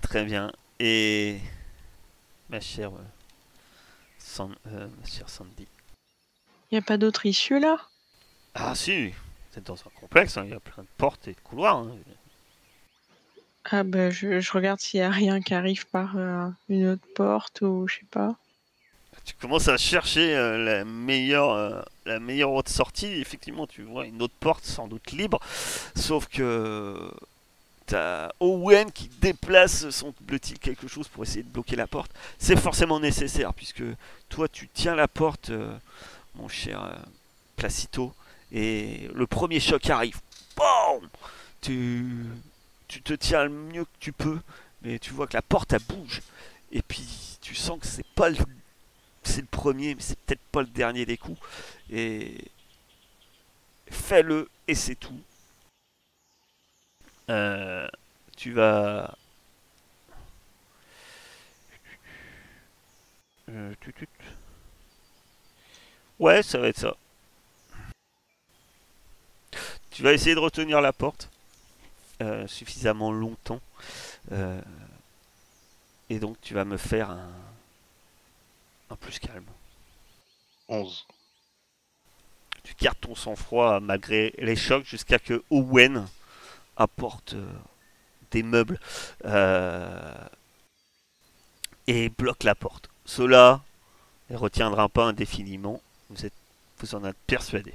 [0.00, 0.52] Très bien.
[0.78, 1.40] Et
[2.48, 3.04] ma chère, euh,
[4.18, 5.66] San- euh, ma chère Sandy.
[6.70, 7.88] Il n'y a pas d'autre issue là?
[8.54, 9.12] Ah si,
[9.56, 11.78] êtes dans un complexe, hein, il y a plein de portes et de couloirs.
[11.78, 11.96] hein.
[13.70, 17.62] Ah bah je, regarde s'il n'y a rien qui arrive par euh, une autre porte
[17.62, 18.36] ou je sais pas.
[19.24, 23.06] Tu commences à chercher euh, la meilleure, euh, la meilleure autre sortie.
[23.06, 25.40] Effectivement, tu vois une autre porte sans doute libre,
[25.96, 27.10] sauf que
[27.86, 32.10] t'as Owen qui déplace son bleu-t-il quelque chose pour essayer de bloquer la porte.
[32.38, 33.82] C'est forcément nécessaire puisque
[34.28, 35.74] toi tu tiens la porte, euh,
[36.34, 36.98] mon cher
[37.56, 38.12] Placito,
[38.52, 40.20] et le premier choc arrive.
[40.54, 41.08] Boum
[41.64, 42.26] tu,
[42.94, 44.38] tu te tiens le mieux que tu peux,
[44.82, 46.22] mais tu vois que la porte elle bouge.
[46.70, 48.36] Et puis tu sens que c'est pas le
[49.24, 51.40] c'est le premier, mais c'est peut-être pas le dernier des coups.
[51.90, 52.36] Et
[53.90, 55.20] fais-le et c'est tout.
[57.30, 57.88] Euh,
[58.36, 59.16] tu vas.
[63.48, 63.74] Euh.
[66.20, 66.96] Ouais, ça va être ça.
[69.90, 71.28] Tu vas essayer de retenir la porte
[72.22, 73.60] euh, suffisamment longtemps.
[74.32, 74.60] Euh,
[76.10, 77.32] et donc tu vas me faire un,
[78.90, 79.46] un plus calme.
[80.68, 81.06] 11.
[82.62, 86.06] Tu gardes ton sang-froid malgré les chocs jusqu'à que Owen
[86.76, 87.52] apporte euh,
[88.30, 88.78] des meubles
[91.86, 92.88] et bloque la porte.
[93.04, 93.62] Cela
[94.30, 95.82] ne retiendra pas indéfiniment.
[96.10, 96.32] Vous êtes,
[96.78, 97.74] vous en êtes persuadé.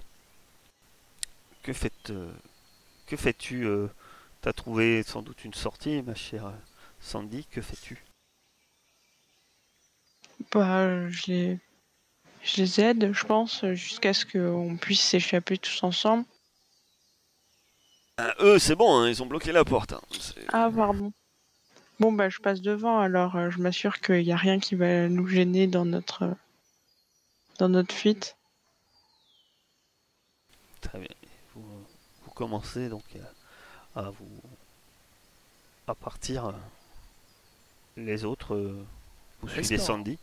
[1.61, 2.11] Que faites,
[3.09, 3.87] que fais-tu euh,
[4.41, 6.55] T'as trouvé sans doute une sortie, ma chère euh,
[6.99, 7.45] Sandy.
[7.45, 8.03] Que fais-tu?
[10.51, 11.59] Bah, je les,
[12.43, 16.25] je les aide, je pense, jusqu'à ce qu'on puisse s'échapper tous ensemble.
[18.17, 19.93] Ah, Eux, c'est bon, hein, ils ont bloqué la porte.
[19.93, 20.01] hein.
[20.49, 21.11] Ah, pardon.
[21.99, 25.09] Bon, bah, je passe devant, alors euh, je m'assure qu'il n'y a rien qui va
[25.09, 26.33] nous gêner dans notre, euh,
[27.57, 28.37] dans notre fuite.
[30.79, 31.09] Très bien.
[31.55, 31.85] Vous,
[32.23, 33.33] vous commencez donc à,
[34.05, 34.41] à vous
[35.87, 36.45] à partir.
[36.47, 36.51] euh,
[37.97, 38.85] Les autres, euh,
[39.41, 40.17] vous suivez qu'en- Sandy.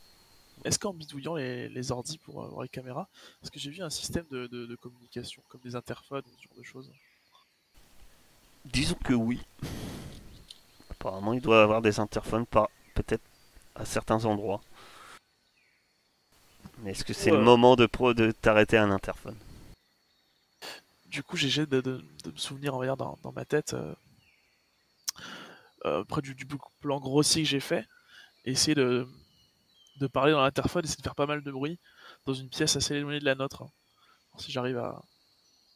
[0.65, 3.09] Est-ce qu'en bidouillant les, les ordis pour avoir les caméras,
[3.43, 6.57] est-ce que j'ai vu un système de, de- de communication, comme des interphones, ce genre
[6.57, 6.91] de choses?
[8.65, 9.43] Disons que oui.
[10.91, 13.23] Apparemment, il doit avoir des interphones par peut-être
[13.75, 14.63] à certains endroits.
[16.79, 19.37] Mais est-ce que c'est le moment de pro de t'arrêter un interphone?
[21.11, 23.75] Du coup, j'essaie de, de- de me souvenir, on va dire, dans, dans ma tête,
[23.75, 23.95] euh,
[25.85, 26.47] euh, près du, du
[26.81, 27.87] plan grossier que j'ai fait,
[28.45, 29.07] et essayer de,
[29.97, 31.79] de parler dans l'interphone, essayer de faire pas mal de bruit
[32.27, 33.63] dans une pièce assez éloignée de la nôtre.
[33.63, 33.71] hein.
[34.39, 35.01] Si j'arrive à,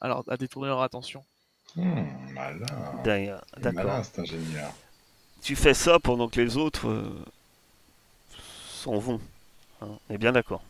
[0.01, 1.25] à, leur- à détourner leur attention.
[1.77, 2.03] Hmm,
[2.35, 2.67] malin.
[3.05, 3.41] Il est Malin,
[3.73, 4.05] D'accord.
[4.05, 4.73] cet ingénieur.
[5.43, 7.25] Tu fais ça pendant que les autres euh,
[8.69, 9.21] s'en vont.
[9.81, 10.63] hein, on est bien d'accord.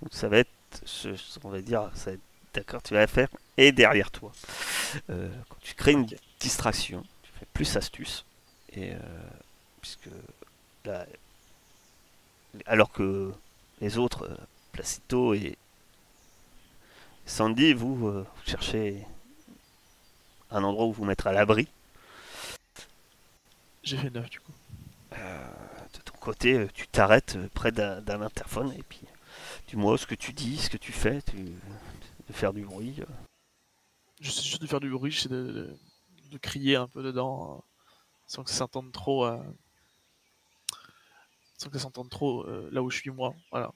[0.00, 0.50] Donc ça va être,
[0.86, 1.10] je-
[1.44, 2.22] on va dire, ça va être
[2.54, 4.32] d'accord, tu vas la faire et derrière toi.
[5.10, 6.06] Euh, quand tu crées une
[6.40, 8.24] distraction, tu fais plus astuce.
[8.72, 8.98] Et euh,
[9.80, 10.08] puisque
[10.84, 11.06] là,
[12.66, 13.32] alors que
[13.80, 14.36] les autres, euh,
[14.72, 15.56] Placito et
[17.26, 19.06] Sandy, vous, euh, vous cherchez
[20.50, 21.68] un endroit où vous mettre à l'abri.
[23.82, 24.52] J'ai fait 9 du coup.
[25.14, 25.46] Euh,
[25.94, 29.00] de ton côté, tu t'arrêtes près d'un d'un interphone et puis
[29.68, 31.36] dis-moi ce que tu dis, ce que tu fais, tu,
[32.30, 32.96] de faire du bruit.
[33.00, 33.04] euh.
[34.20, 35.76] J'essaie juste de faire du bruit, j'essaie de, de,
[36.30, 37.60] de crier un peu dedans, euh,
[38.26, 39.24] sans que ça s'entende trop.
[39.24, 39.42] euh,
[41.56, 43.34] sans que ça s'entende trop euh, là où je suis moi.
[43.50, 43.70] Voilà.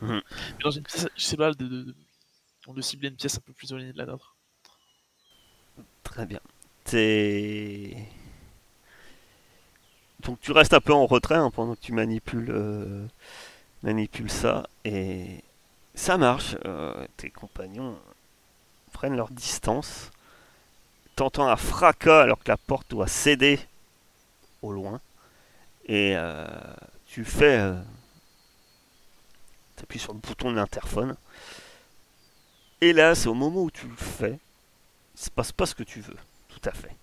[0.00, 0.22] Mhm.
[0.30, 3.40] Mais dans une pièce, je sais pas, de, de, de, de cibler une pièce un
[3.40, 4.36] peu plus éloignée de la nôtre.
[6.02, 6.40] Très bien.
[6.84, 8.08] T'es-
[10.20, 13.06] Donc tu restes un peu en retrait hein, pendant que tu manipules, euh,
[13.82, 15.42] manipules ça et
[15.96, 16.56] ça marche.
[16.64, 17.98] euh, tes compagnons
[18.92, 20.12] prennent leur distance.
[21.16, 23.58] T'entends un fracas alors que la porte doit céder
[24.62, 25.00] au loin
[25.86, 26.46] et euh,
[27.06, 27.80] tu fais, euh,
[29.76, 31.16] t'appuies sur le bouton de l'interphone.
[32.80, 34.38] Et là, c'est au moment où tu le fais,
[35.14, 36.16] il se passe pas ce que tu veux,
[36.48, 36.94] tout à fait.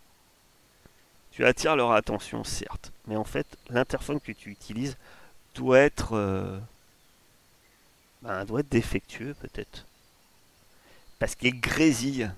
[1.31, 4.97] Tu attires leur attention, certes, mais en fait, l'interphone que tu utilises
[5.55, 6.59] doit être, euh,
[8.24, 9.86] ben, doit être défectueux peut-être,
[11.19, 12.32] parce qu'il grésille.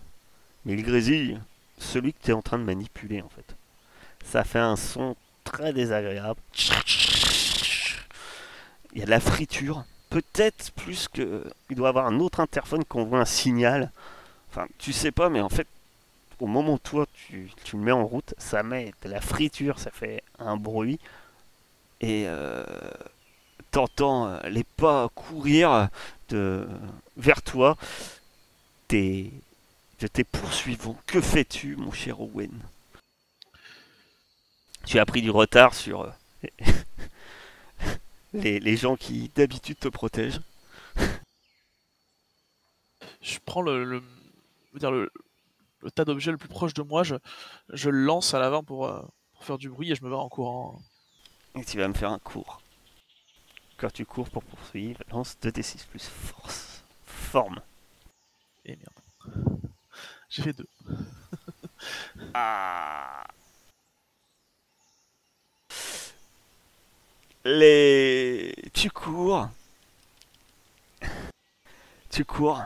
[0.65, 1.39] Mais il grésille
[1.77, 3.55] celui que tu es en train de manipuler en fait.
[4.25, 6.39] Ça fait un son très désagréable.
[8.93, 9.85] Il y a de la friture.
[10.09, 11.43] Peut-être plus que.
[11.69, 13.91] Il doit avoir un autre interphone qui envoie un signal.
[14.49, 15.67] Enfin, tu sais pas, mais en fait,
[16.39, 19.77] au moment où toi tu, tu le mets en route, ça met de la friture,
[19.77, 20.99] ça fait un bruit.
[22.01, 22.63] Et euh,
[23.75, 25.89] t'entends euh, les pas courir
[26.29, 26.65] de,
[27.17, 27.75] vers toi.
[28.87, 29.31] Tes,
[29.99, 30.97] de tes poursuivants.
[31.07, 32.51] Que fais-tu, mon cher Owen?
[34.85, 36.11] Tu as pris du retard sur euh,
[38.33, 40.41] les, les gens qui d'habitude te protègent.
[43.21, 45.11] Je prends le, le, je veux dire le,
[45.81, 47.15] le tas d'objets le plus proche de moi, je,
[47.73, 49.01] je le lance à l'avant pour, euh,
[49.33, 50.79] pour faire du bruit et je me barre en courant.
[51.55, 52.61] Et tu vas me faire un cours.
[53.77, 56.83] Quand tu cours pour poursuivre, lance 2d6 plus force.
[57.05, 57.61] Forme.
[58.63, 59.59] Et merde.
[60.29, 60.67] J'ai fait deux.
[62.33, 63.27] Ah.
[67.43, 68.55] Les...
[68.73, 69.49] Tu cours.
[72.09, 72.63] Tu cours.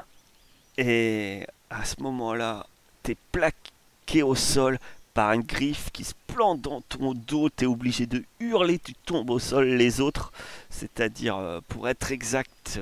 [0.78, 2.66] Et à ce moment-là,
[3.04, 4.80] t'es plaqué au sol
[5.14, 7.50] par une griffe qui se plante dans ton dos.
[7.50, 9.66] T'es obligé de hurler, tu tombes au sol.
[9.68, 10.32] Les autres,
[10.70, 12.80] c'est-à-dire, euh, pour être exact,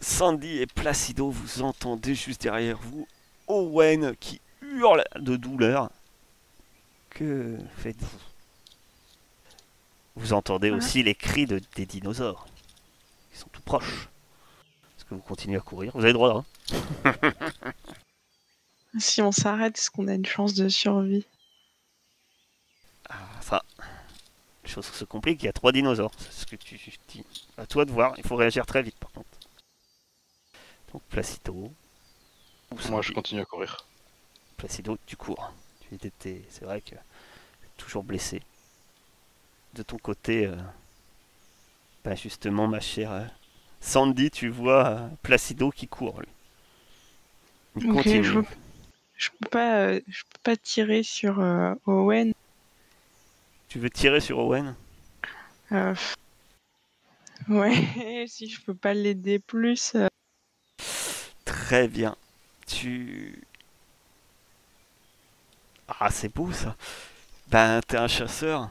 [0.00, 3.06] Sandy et Placido, vous entendez juste derrière vous
[3.48, 5.90] Owen qui hurle de douleur.
[7.10, 8.18] Que faites-vous?
[10.16, 10.76] Vous entendez Ah.
[10.76, 12.46] aussi les cris de, des dinosaures.
[13.32, 14.08] Ils sont tout proches.
[14.96, 15.92] Est-ce que vous continuez à courir?
[15.94, 16.44] Vous avez le droit,
[17.04, 17.12] hein?
[18.98, 21.26] Si on s'arrête, est-ce qu'on a une chance de survie?
[23.08, 23.62] Ah, ça.
[24.64, 26.12] Les choses se compliquent, il y a trois dinosaures.
[26.18, 26.78] C'est ce que tu
[27.08, 27.24] dis.
[27.56, 29.28] À toi de voir, il faut réagir très vite par contre.
[30.92, 31.72] Donc Placido.
[32.88, 33.86] Moi, je continue à courir.
[34.56, 35.52] Placido, tu cours.
[35.88, 36.94] Tu étais, c'est vrai que
[37.76, 38.42] toujours blessé.
[39.74, 40.56] De ton côté, euh,
[42.04, 43.24] bah justement, ma chère euh,
[43.80, 46.20] Sandy, tu vois euh, Placido qui court.
[46.20, 46.28] Lui.
[47.76, 48.24] Il continue.
[48.24, 48.40] je
[49.20, 52.32] Je peux pas, euh, je peux pas tirer sur euh, Owen.
[53.68, 54.74] Tu veux tirer sur Owen?
[55.72, 55.94] Euh.
[57.46, 59.94] Ouais, si je peux pas l'aider plus.
[61.44, 62.16] Très bien.
[62.66, 63.42] Tu.
[65.86, 66.74] Ah, c'est beau ça.
[67.48, 68.70] Ben, t'es un chasseur.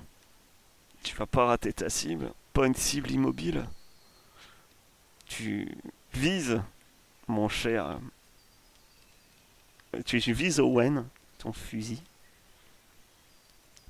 [1.04, 2.34] Tu vas pas rater ta cible.
[2.54, 3.68] Pas une cible immobile.
[5.28, 5.78] Tu
[6.12, 6.60] vises,
[7.28, 8.00] mon cher.
[10.06, 11.08] Tu vises Owen,
[11.40, 12.02] ton fusil.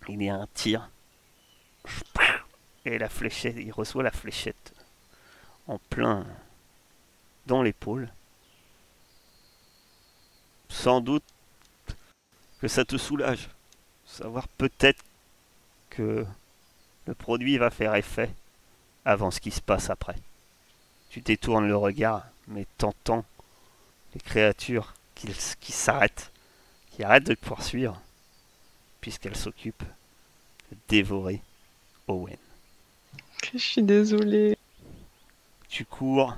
[0.07, 0.89] Il y a un tir.
[2.85, 4.73] Et la fléchette, il reçoit la fléchette
[5.67, 6.25] en plein
[7.45, 8.09] dans l'épaule.
[10.69, 11.23] Sans doute
[12.59, 13.49] que ça te soulage.
[14.05, 15.03] Savoir peut-être
[15.89, 16.25] que
[17.05, 18.33] le produit va faire effet
[19.05, 20.15] avant ce qui se passe après.
[21.09, 23.25] Tu détournes le regard, mais t'entends
[24.13, 25.27] les créatures qui,
[25.59, 26.31] qui s'arrêtent,
[26.91, 28.01] qui arrêtent de poursuivre,
[29.01, 29.83] puisqu'elles s'occupent
[30.71, 31.41] de dévorer
[32.07, 32.37] Owen.
[33.53, 34.57] Je suis désolée.
[35.67, 36.37] Tu cours.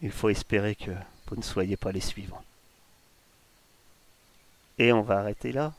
[0.00, 0.92] Il faut espérer que
[1.26, 2.44] vous ne soyez pas les suivants.
[4.78, 5.74] Et on va arrêter là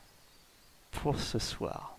[0.92, 1.96] pour ce soir.